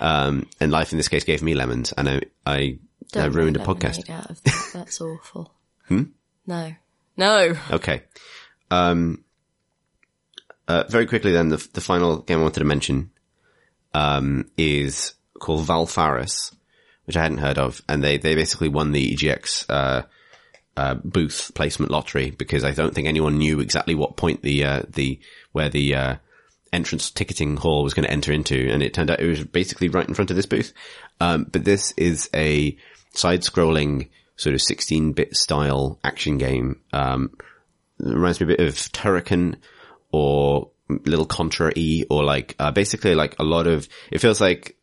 [0.00, 2.78] um, and life in this case gave me lemons, and I I,
[3.14, 4.08] I ruined a podcast.
[4.08, 4.42] of.
[4.72, 5.52] That's awful.
[5.88, 6.04] hmm?
[6.46, 6.74] No.
[7.16, 7.56] No.
[7.70, 8.02] Okay.
[8.70, 9.24] Um,
[10.66, 13.10] uh, very quickly then, the, the final game I wanted to mention,
[13.92, 16.54] um, is called Valfaris,
[17.04, 17.82] which I hadn't heard of.
[17.88, 20.02] And they, they basically won the EGX, uh,
[20.76, 24.82] uh, booth placement lottery because I don't think anyone knew exactly what point the, uh,
[24.88, 25.20] the,
[25.52, 26.16] where the, uh,
[26.72, 28.70] entrance ticketing hall was going to enter into.
[28.70, 30.72] And it turned out it was basically right in front of this booth.
[31.20, 32.76] Um, but this is a
[33.12, 36.80] side scrolling sort of 16 bit style action game.
[36.92, 37.36] Um,
[37.98, 39.56] reminds me a bit of Turrican
[40.12, 44.76] or Little Contra E or like, uh, basically like a lot of, it feels like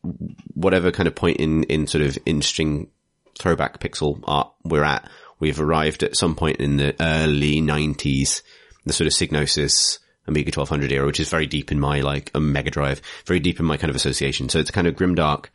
[0.54, 2.90] whatever kind of point in, in sort of interesting
[3.38, 5.08] throwback pixel art we're at,
[5.40, 8.42] we've arrived at some point in the early nineties,
[8.84, 12.40] the sort of Psygnosis, Amiga 1200 era, which is very deep in my like a
[12.40, 14.48] Mega Drive, very deep in my kind of association.
[14.48, 15.46] So it's a kind of grimdark,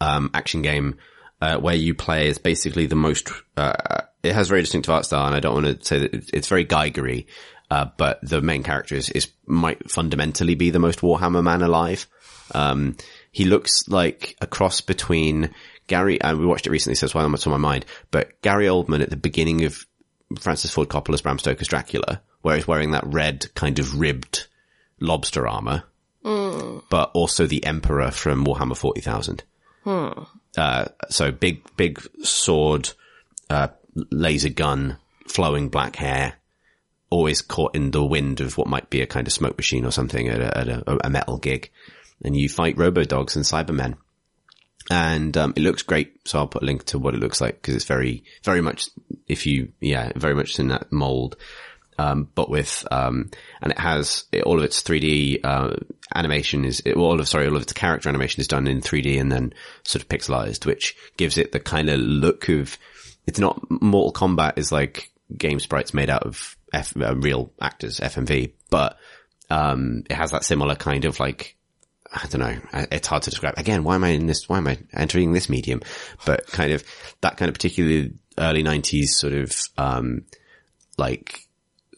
[0.00, 0.96] um, action game,
[1.40, 5.26] uh, where you play as basically the most, uh, it has very distinctive art style
[5.26, 7.26] and I don't want to say that it's, it's very Geigery,
[7.70, 12.06] uh, but the main character is, is, might fundamentally be the most Warhammer man alive.
[12.54, 12.96] Um,
[13.30, 15.50] he looks like a cross between
[15.88, 18.66] Gary, and we watched it recently, so that's why it's on my mind, but Gary
[18.66, 19.84] Oldman at the beginning of
[20.38, 24.46] Francis Ford Coppola's Bram Stoker's Dracula, where he's wearing that red kind of ribbed
[25.00, 25.82] lobster armor,
[26.90, 29.42] but also the Emperor from Warhammer 40,000.
[30.56, 32.90] Uh, so big, big sword,
[33.50, 33.68] uh,
[34.10, 36.34] laser gun, flowing black hair,
[37.10, 39.90] always caught in the wind of what might be a kind of smoke machine or
[39.90, 41.70] something at a, at a, a metal gig.
[42.22, 43.96] And you fight robo dogs and cybermen.
[44.90, 46.26] And, um, it looks great.
[46.26, 48.88] So I'll put a link to what it looks like because it's very, very much,
[49.26, 51.36] if you, yeah, very much in that mold.
[51.98, 53.30] Um, but with, um,
[53.60, 55.74] and it has it, all of its 3D, uh,
[56.14, 59.20] animation is, it, all of, sorry, all of its character animation is done in 3D
[59.20, 62.78] and then sort of pixelized, which gives it the kind of look of,
[63.26, 67.98] it's not, Mortal Kombat is like game sprites made out of F, uh, real actors,
[67.98, 68.96] FMV, but,
[69.50, 71.56] um, it has that similar kind of like,
[72.12, 72.86] I don't know.
[72.90, 73.54] It's hard to describe.
[73.58, 74.48] Again, why am I in this?
[74.48, 75.82] Why am I entering this medium?
[76.24, 76.82] But kind of
[77.20, 80.22] that kind of particularly early nineties sort of, um,
[80.96, 81.40] like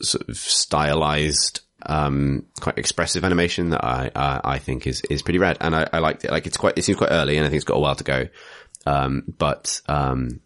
[0.03, 5.39] sort of stylized, um, quite expressive animation that I, I, I think is, is pretty
[5.39, 5.59] rad.
[5.61, 6.31] And I, I liked it.
[6.31, 8.05] Like it's quite, it seems quite early and I think it's got a while to
[8.05, 8.29] go.
[8.87, 10.41] Um, but, um,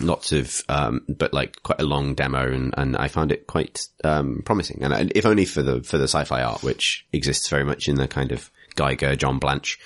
[0.00, 3.86] lots of, um, but like quite a long demo and, and I found it quite,
[4.02, 4.82] um, promising.
[4.82, 7.96] And I- if only for the, for the sci-fi art, which exists very much in
[7.96, 9.78] the kind of Geiger, John Blanche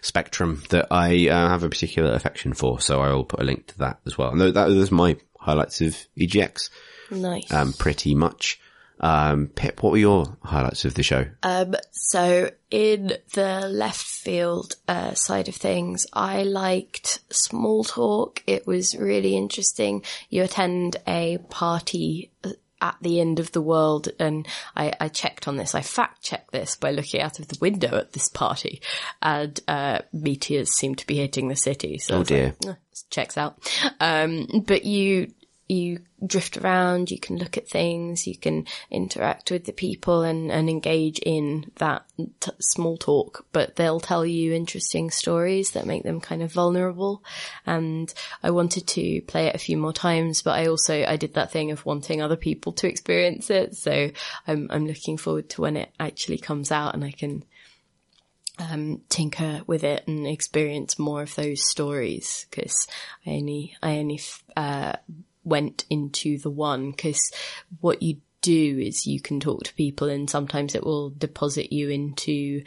[0.00, 2.80] spectrum that I uh, have a particular affection for.
[2.80, 4.30] So I will put a link to that as well.
[4.30, 6.70] And that was my highlights of EGX,
[7.10, 7.52] Nice.
[7.52, 8.60] um, pretty much.
[9.00, 11.26] Um, Pip, what were your highlights of the show?
[11.44, 18.42] Um, so in the left field uh, side of things, I liked small talk.
[18.48, 20.02] It was really interesting.
[20.30, 22.50] You attend a party uh,
[22.80, 25.74] at the end of the world, and I, I checked on this.
[25.74, 28.80] I fact checked this by looking out of the window at this party,
[29.22, 31.98] and uh, meteors seem to be hitting the city.
[31.98, 32.72] So Oh was like, dear.
[32.72, 32.74] "Eh,
[33.10, 33.58] checks out.
[34.00, 35.32] Um, but you
[35.68, 40.50] you drift around, you can look at things, you can interact with the people and,
[40.50, 42.04] and engage in that
[42.40, 47.22] t- small talk, but they'll tell you interesting stories that make them kind of vulnerable.
[47.66, 48.12] And
[48.42, 51.52] I wanted to play it a few more times, but I also, I did that
[51.52, 53.76] thing of wanting other people to experience it.
[53.76, 54.10] So
[54.46, 57.44] I'm, I'm looking forward to when it actually comes out and I can
[58.58, 62.88] um, tinker with it and experience more of those stories because
[63.26, 64.20] I only I only
[64.56, 64.94] uh,
[65.48, 67.32] went into the one because
[67.80, 71.90] what you do is you can talk to people and sometimes it will deposit you
[71.90, 72.62] into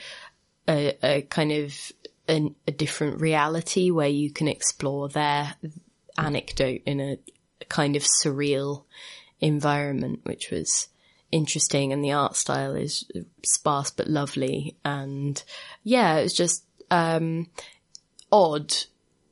[0.68, 1.92] a, a kind of
[2.28, 5.56] an, a different reality where you can explore their
[6.18, 7.18] anecdote in a,
[7.62, 8.84] a kind of surreal
[9.40, 10.88] environment, which was
[11.32, 13.10] interesting and the art style is
[13.44, 14.76] sparse but lovely.
[14.84, 15.42] And
[15.84, 17.48] yeah, it was just, um,
[18.32, 18.74] odd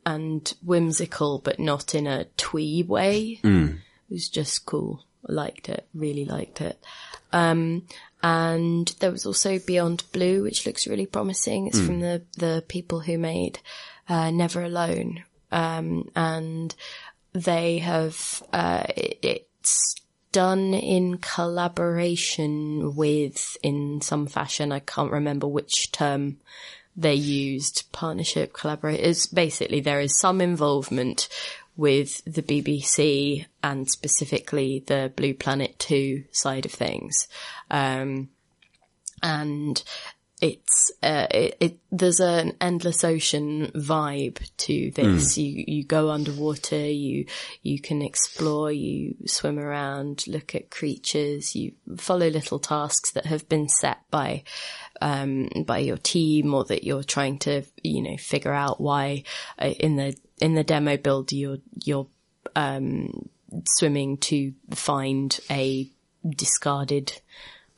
[0.05, 3.39] and whimsical, but not in a twee way.
[4.09, 5.05] It was just cool.
[5.27, 6.79] I liked it, really liked it.
[7.31, 7.85] Um,
[8.23, 11.67] and there was also Beyond Blue, which looks really promising.
[11.67, 13.59] It's from the, the people who made,
[14.07, 15.23] uh, Never Alone.
[15.51, 16.73] Um, and
[17.33, 19.95] they have, uh, it, it's
[20.31, 26.37] done in collaboration with, in some fashion, I can't remember which term
[26.95, 29.25] they used, partnership, collaborators.
[29.25, 31.29] Basically there is some involvement
[31.77, 37.27] with the BBC and specifically the Blue Planet 2 side of things.
[37.71, 38.29] Um,
[39.23, 39.81] and
[40.41, 45.37] it's uh, it, it there's an endless ocean vibe to this.
[45.37, 47.25] You you go underwater, you
[47.61, 53.49] you can explore, you swim around, look at creatures, you follow little tasks that have
[53.49, 54.43] been set by
[55.01, 59.23] um by your team or that you're trying to you know figure out why
[59.59, 62.07] uh, in the in the demo build you're you're
[62.55, 63.29] um
[63.65, 65.89] swimming to find a
[66.27, 67.21] discarded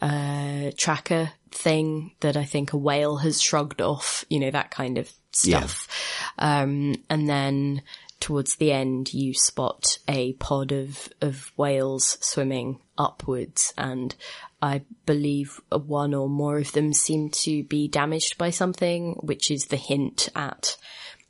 [0.02, 4.98] uh, tracker thing that I think a whale has shrugged off, you know, that kind
[4.98, 5.88] of stuff.
[6.40, 7.84] Um, and then
[8.22, 14.16] towards the end, you spot a pod of, of whales swimming upwards and
[14.62, 19.66] I believe one or more of them seem to be damaged by something, which is
[19.66, 20.78] the hint at,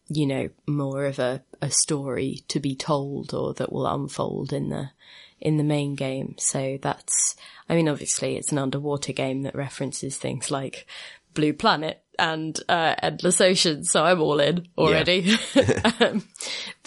[0.10, 4.70] you know, more of a, a story to be told or that will unfold in
[4.70, 4.92] the,
[5.40, 6.36] in the main game.
[6.38, 7.36] So that's,
[7.70, 10.86] I mean, obviously it's an underwater game that references things like
[11.34, 13.84] Blue Planet and, uh, Endless Ocean.
[13.84, 15.36] So I'm all in already.
[16.00, 16.24] um,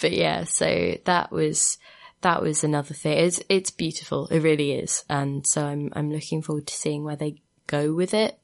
[0.01, 1.77] but yeah, so that was,
[2.21, 3.17] that was another thing.
[3.19, 4.27] It's, it's beautiful.
[4.27, 5.03] It really is.
[5.09, 7.35] And so I'm, I'm looking forward to seeing where they
[7.67, 8.39] go with it.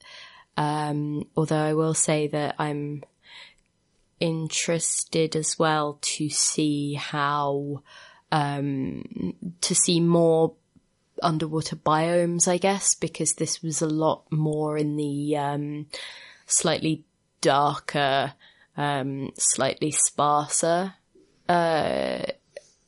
[0.57, 3.03] Um, although I will say that I'm
[4.19, 7.83] interested as well to see how,
[8.31, 10.55] um, to see more
[11.23, 15.87] underwater biomes, I guess, because this was a lot more in the, um,
[16.51, 17.03] slightly
[17.41, 18.33] darker,
[18.77, 20.93] um, slightly sparser,
[21.49, 22.23] uh,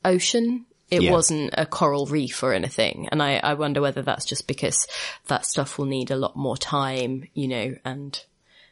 [0.05, 0.65] ocean.
[0.89, 1.11] It Yeah.
[1.11, 3.09] wasn't a coral reef or anything.
[3.11, 4.85] And I, I wonder whether that's just because
[5.27, 8.23] that stuff will need a lot more time, you know, and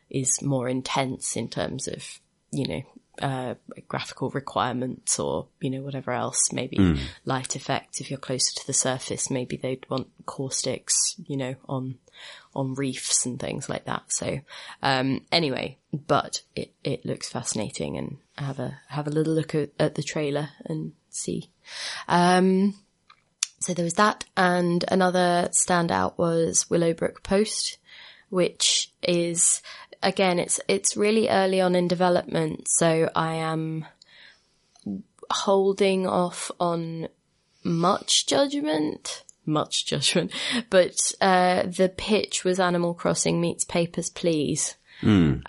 [0.10, 2.20] is more intense in terms of,
[2.52, 2.82] you know,
[3.22, 3.56] uh,
[3.88, 6.78] graphical requirements or, you know, whatever else, maybe
[7.26, 8.02] light effects.
[8.02, 11.98] If you're closer to the surface, maybe they'd want caustics, you know, on,
[12.56, 14.04] on reefs and things like that.
[14.12, 14.40] So,
[14.82, 19.72] um, anyway, but it, it looks fascinating and have a, have a little look at,
[19.80, 21.50] at the trailer and see.
[22.08, 22.76] Um,
[23.60, 27.78] so there was that and another standout was Willowbrooke Post,
[28.30, 29.62] which is
[30.04, 32.68] again, it's, it's really early on in development.
[32.68, 33.86] So I am
[35.30, 37.08] holding off on
[37.64, 40.32] much judgment, much judgment,
[40.70, 44.76] but, uh, the pitch was Animal Crossing meets Papers, Please.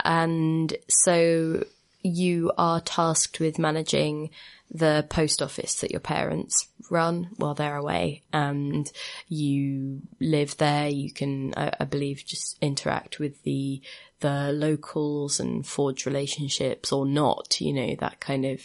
[0.03, 1.65] And so
[2.03, 4.31] you are tasked with managing
[4.71, 8.91] the post office that your parents run while they're away and
[9.29, 10.89] you live there.
[10.89, 13.83] You can, I, I believe, just interact with the,
[14.21, 18.61] the locals and forge relationships or not, you know, that kind of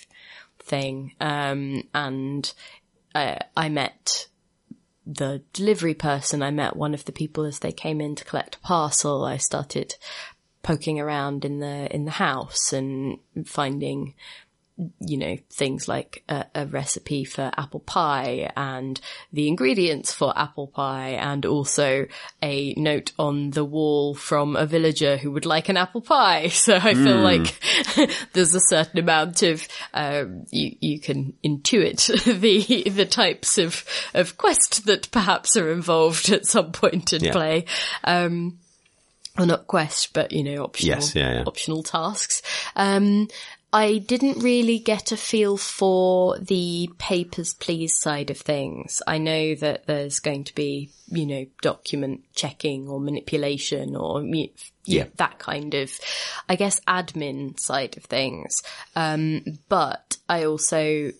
[0.59, 1.13] thing.
[1.19, 2.51] Um, and,
[3.13, 4.27] uh, I met
[5.07, 6.43] the delivery person.
[6.43, 9.23] I met one of the people as they came in to collect a parcel.
[9.23, 9.95] I started
[10.63, 14.15] poking around in the in the house and finding
[14.99, 19.01] you know things like a, a recipe for apple pie and
[19.33, 22.05] the ingredients for apple pie and also
[22.43, 26.75] a note on the wall from a villager who would like an apple pie so
[26.75, 27.59] i feel like
[28.33, 32.05] there's a certain amount of um, you you can intuit
[32.39, 37.31] the the types of of quest that perhaps are involved at some point in Yeah.
[37.31, 37.65] play
[38.03, 38.59] um
[39.37, 41.43] well, not quest, but you know, optional, Yes, yeah, yeah.
[41.45, 42.41] optional tasks.
[42.75, 43.27] Um,
[43.73, 49.01] I didn't really get a feel for the papers please side of things.
[49.05, 54.49] I know that there's going to be, you know, document checking or manipulation or you
[54.85, 55.03] Yeah.
[55.03, 55.91] know, that kind of,
[56.47, 58.63] I guess, admin side of things.
[58.95, 61.11] Um, but I also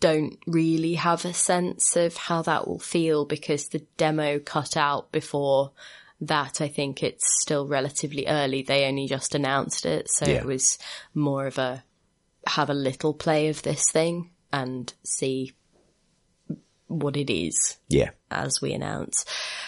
[0.00, 5.10] don't really have a sense of how that will feel because the demo cut out
[5.12, 5.72] before
[6.20, 6.60] that.
[6.60, 8.62] I think it's still relatively early.
[8.62, 10.08] They only just announced it.
[10.10, 10.36] So Yeah.
[10.36, 10.78] it was
[11.14, 11.84] more of a
[12.46, 15.52] have a little play of this thing and see
[16.88, 18.10] what it is Yeah.
[18.30, 19.24] as we announce.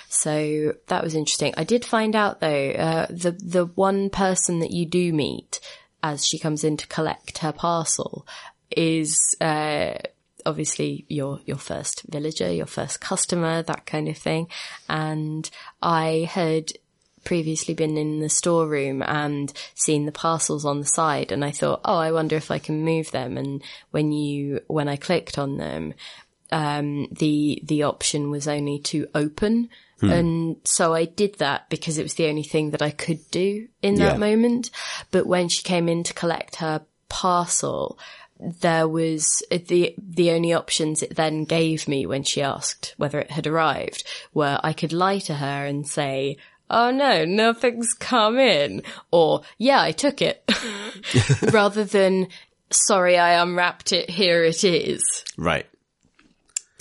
[0.08, 1.54] So that was interesting.
[1.56, 5.58] I did find out though, uh, the, the one person that you do meet
[6.02, 8.26] as she comes in to collect her parcel
[8.70, 9.94] is, uh,
[10.46, 14.48] obviously your, your first villager, your first customer, that kind of thing.
[14.88, 15.48] And
[15.82, 16.72] I had
[17.24, 21.80] previously been in the storeroom and seen the parcels on the side and I thought,
[21.84, 23.36] oh, I wonder if I can move them.
[23.36, 25.92] And when you, when I clicked on them,
[26.52, 29.68] um, the, the option was only to open.
[30.12, 33.66] And so I did that because it was the only thing that I could do
[33.82, 34.18] in that Yeah.
[34.18, 34.70] moment.
[35.10, 37.98] But when she came in to collect her parcel,
[38.38, 43.18] there was uh, the the only options it then gave me when she asked whether
[43.18, 46.36] it had arrived were I could lie to her and say,
[46.70, 50.42] "Oh no, nothing's come in," or "Yeah, I took it,"
[51.52, 52.28] rather than
[52.70, 54.10] "Sorry, I unwrapped it.
[54.10, 55.02] Here it is."
[55.36, 55.66] Right.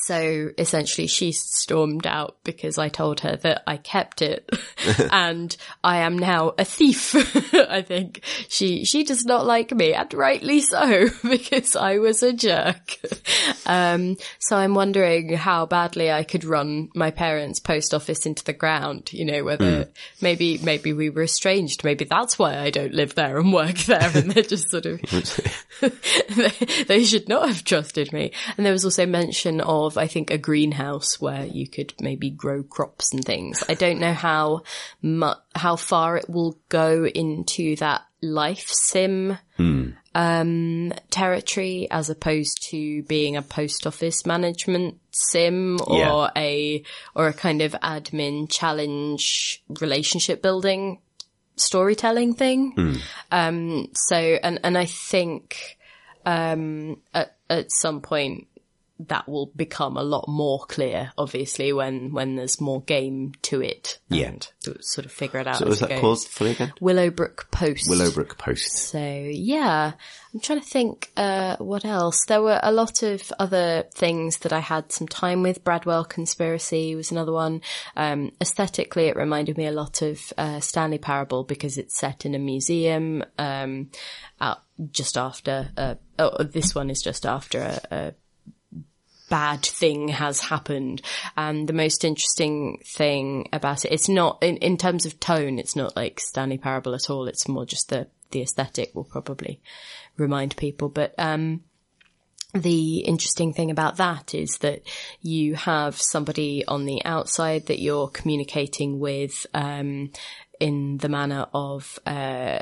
[0.06, 4.48] So essentially she stormed out because I told her that I kept it
[5.12, 7.16] and I am now a thief.
[7.56, 12.34] I think she, she does not like me and rightly so because I was a
[12.34, 13.00] jerk.
[13.66, 18.54] Um, so I'm wondering how badly I could run my parents' post office into the
[18.54, 19.90] ground, you know, whether
[20.22, 21.84] maybe, maybe we were estranged.
[21.84, 25.02] Maybe that's why I don't live there and work there and they're just sort of
[25.82, 28.34] they, they should not have trusted me.
[28.56, 32.64] And there was also mention of, I think, a greenhouse where you could maybe grow
[32.64, 33.64] crops and things.
[33.70, 34.64] I don't know how
[35.02, 39.38] mu- how far it will go into that life sim
[40.16, 46.30] um, territory as opposed to being a post office management sim or Yeah.
[46.36, 46.84] a
[47.14, 51.00] or a kind of admin challenge relationship building
[51.58, 53.00] storytelling thing.
[53.32, 55.78] Um, so, and, and I think,
[56.26, 58.48] um, at, at some point
[58.98, 64.00] that will become a lot more clear, obviously, when, when there's more game to it.
[64.08, 64.36] Yeah.
[64.62, 65.58] To sort of figure it out.
[65.58, 66.00] So as was that goes.
[66.00, 66.74] called fully again?
[66.80, 67.90] Willowbrooke Post.
[67.90, 68.72] Willowbrooke Post.
[68.72, 69.92] So yeah,
[70.34, 72.26] I'm trying to think, uh, what else?
[72.26, 75.64] There were a lot of other things that I had some time with.
[75.64, 77.62] Bradwell Conspiracy was another one.
[77.98, 82.34] Um, aesthetically, it reminded me a lot of, uh, Stanley Parable because it's set in
[82.34, 83.90] a museum, um,
[84.40, 88.14] out just after, uh, oh, this one is just after a, a
[89.30, 91.02] bad thing has happened.
[91.36, 95.76] And the most interesting thing about it, it's not, in, in terms of tone, it's
[95.76, 97.28] not like Stanley Parable at all.
[97.28, 99.62] It's more just the, the aesthetic will probably
[100.18, 100.90] remind people.
[100.90, 101.64] But, um,
[102.54, 104.84] the interesting thing about that is that
[105.22, 110.12] you have somebody on the outside that you're communicating with, um,
[110.60, 112.60] in the manner of, uh,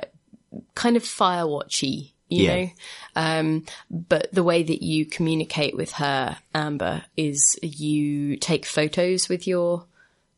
[0.74, 2.56] kind of firewatchy, you Yeah.
[2.56, 2.70] know?
[3.16, 9.48] Um, but the way that you communicate with her, Amber, is you take photos with
[9.48, 9.86] your,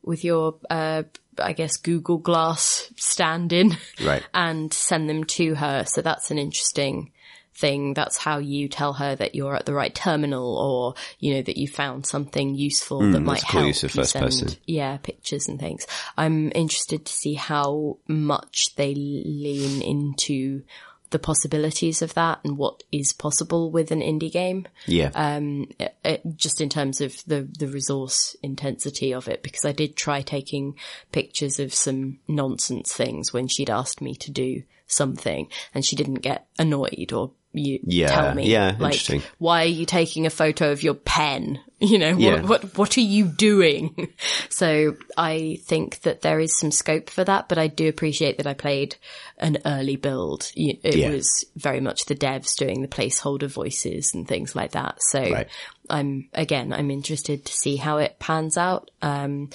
[0.04, 1.04] with your, uh,
[1.40, 3.78] I guess Google Glass stand-in.
[4.04, 4.24] Right.
[4.34, 5.86] And send them to her.
[5.86, 7.12] So that's an interesting
[7.58, 7.94] thing.
[7.94, 11.58] That's how you tell her that you're at the right terminal or, you know, that
[11.58, 14.50] you found something useful that might Hmm, cool help use of first send, person.
[14.66, 15.88] yeah, pictures and things.
[16.18, 20.64] I'm interested to see how much they lean into
[21.12, 24.68] the possibilities of that and what is possible with an indie game.
[24.86, 25.12] Yeah.
[25.14, 29.72] Um, it, it- just in terms of the, the resource intensity of it, because I
[29.72, 30.76] did try taking
[31.12, 36.16] pictures of some nonsense things when she'd asked me to do something and she didn't
[36.16, 39.22] get annoyed or you Yeah, tell me yeah, like interesting.
[39.38, 42.42] why are you taking a photo of your pen you know Yeah.
[42.42, 44.14] what, what what are you doing
[44.50, 48.48] so i think that there is some scope for that but i do appreciate that
[48.48, 48.96] i played
[49.38, 51.10] an early build it Yeah.
[51.10, 55.48] was very much the devs doing the placeholder voices and things like that so Right.
[55.90, 59.50] i'm again i'm interested to see how it pans out um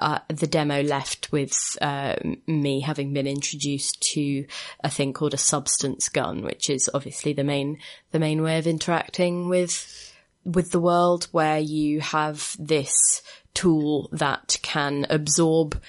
[0.00, 4.46] uh, the demo left with uh, me having been introduced to
[4.82, 7.78] a thing called a substance gun, which is obviously the main
[8.12, 10.12] the main way of interacting with
[10.44, 13.22] with the world, where you have this
[13.52, 15.80] tool that can absorb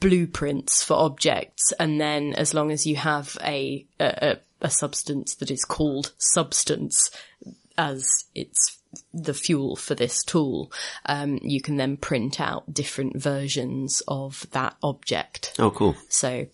[0.00, 5.34] blueprints for objects, and then as long as you have a, a, a a substance
[5.36, 7.10] that is called substance
[7.78, 8.79] as it's
[9.14, 10.72] the fuel for this tool,
[11.06, 15.54] um, you can then print out different versions of that object.
[15.58, 15.96] Oh, cool.
[16.08, 16.46] So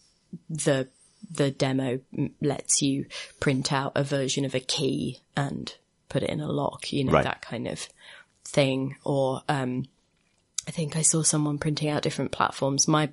[0.51, 0.89] the
[1.31, 1.99] the demo
[2.41, 3.07] lets you
[3.41, 5.75] print out a version of a key and
[6.09, 7.25] put it in a lock, you know, Right.
[7.25, 7.89] that kind of
[8.45, 8.97] thing.
[9.05, 9.87] Or um,
[10.69, 12.87] I think I saw someone printing out different platforms.
[12.87, 13.09] My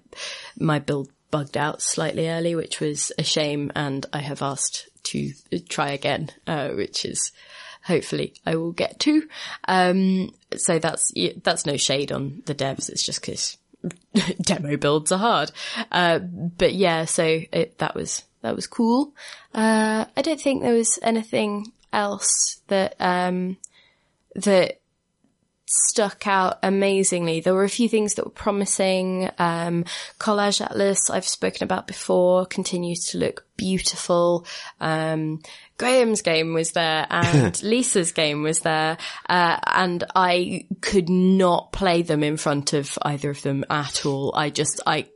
[0.60, 5.32] my build bugged out slightly early, which was a shame, and I have asked to
[5.68, 7.32] try again, uh, which is
[7.84, 9.28] hopefully I will get to.
[9.68, 11.12] Um, so that's
[11.44, 12.90] that's no shade on the devs.
[12.90, 13.58] It's just because
[14.42, 15.52] demo builds are hard.
[15.92, 19.14] Uh, but yeah, so it, that was that was cool.
[19.54, 23.58] Uh, I don't think there was anything else that um,
[24.36, 24.80] that
[25.76, 27.40] stuck out amazingly.
[27.40, 29.30] There were a few things that were promising.
[29.40, 29.86] Um,
[30.20, 34.46] Collage Atlas, I've spoken about before, continues to look beautiful.
[34.80, 35.42] Um,
[35.78, 38.98] Graham's game was there and Lisa's game was there.
[39.28, 44.32] Uh, and I could not play them in front of either of them at all.
[44.36, 45.08] I just, I,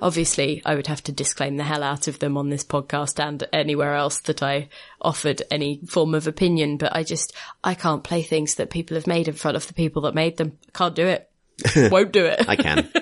[0.00, 3.46] obviously I would have to disclaim the hell out of them on this podcast and
[3.52, 4.68] anywhere else that I
[5.00, 9.06] offered any form of opinion, but I just, I can't play things that people have
[9.06, 10.58] made in front of the people that made them.
[10.74, 11.30] Can't do it.
[11.90, 12.48] Won't do it.
[12.48, 12.90] I can.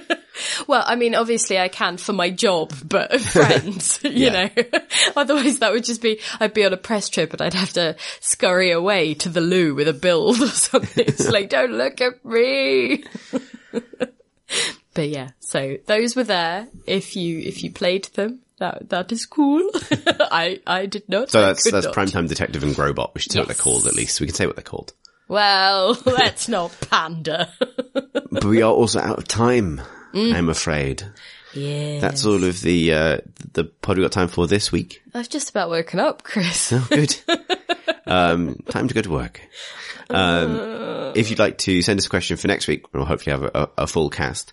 [0.67, 4.49] Well, I mean, obviously I can for my job, but friends, you know,
[5.17, 7.97] otherwise that would just be, I'd be on a press trip and I'd have to
[8.21, 11.05] scurry away to the loo with a build or something.
[11.07, 13.05] It's like, don't look at me.
[14.99, 16.67] But yeah, so those were there.
[16.85, 19.71] If you, if you played them, that, that is cool.
[19.93, 21.31] I, I did not.
[21.31, 21.95] So that's that's not.
[21.95, 23.15] Primetime Detective and Grobot.
[23.15, 24.21] We should say what they're called at least.
[24.21, 24.95] We can say what they're called.
[25.29, 27.47] Well, let's not pander.
[27.93, 29.81] But we are also out of time.
[30.13, 31.05] I'm afraid.
[31.55, 32.01] yeah.
[32.01, 33.19] That's all of the uh,
[33.53, 35.01] the pod we got time for this week.
[35.15, 36.73] I've just about woken up, Chris.
[36.73, 37.17] Oh, good.
[38.07, 39.43] um, time to go to work.
[40.11, 43.43] Um, if you'd like to send us a question for next week, we'll hopefully have
[43.43, 44.53] a, a, a full cast.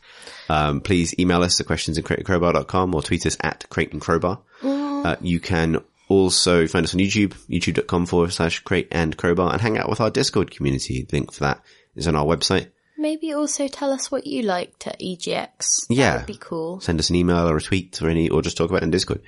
[0.49, 4.41] Um, please email us the questions at crateandcrowbar.com or tweet us at crate and crowbar.
[4.63, 9.61] Uh, you can also find us on YouTube, youtube.com forward slash crate and crowbar and
[9.61, 11.03] hang out with our Discord community.
[11.03, 11.61] The link for that
[11.95, 12.67] is on our website.
[12.97, 15.87] Maybe also tell us what you liked at EGX.
[15.89, 16.11] Yeah.
[16.11, 16.79] That would be cool.
[16.79, 18.91] send us an email or a tweet or any, or just talk about it in
[18.91, 19.21] Discord.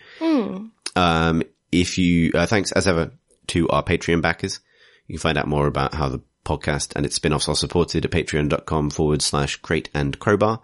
[0.95, 3.11] Um, if you, uh, thanks as ever
[3.47, 4.59] to our Patreon backers.
[5.07, 8.11] You can find out more about how the podcast and its spin-offs are supported at
[8.11, 10.61] patreon.com forward slash crate and crowbar.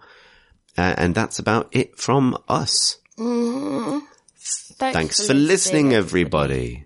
[0.76, 1.78] Uh, and that's about Mm-hmm.
[1.80, 2.98] it from us.
[3.16, 6.82] Thanks, Thanks for listening, everybody.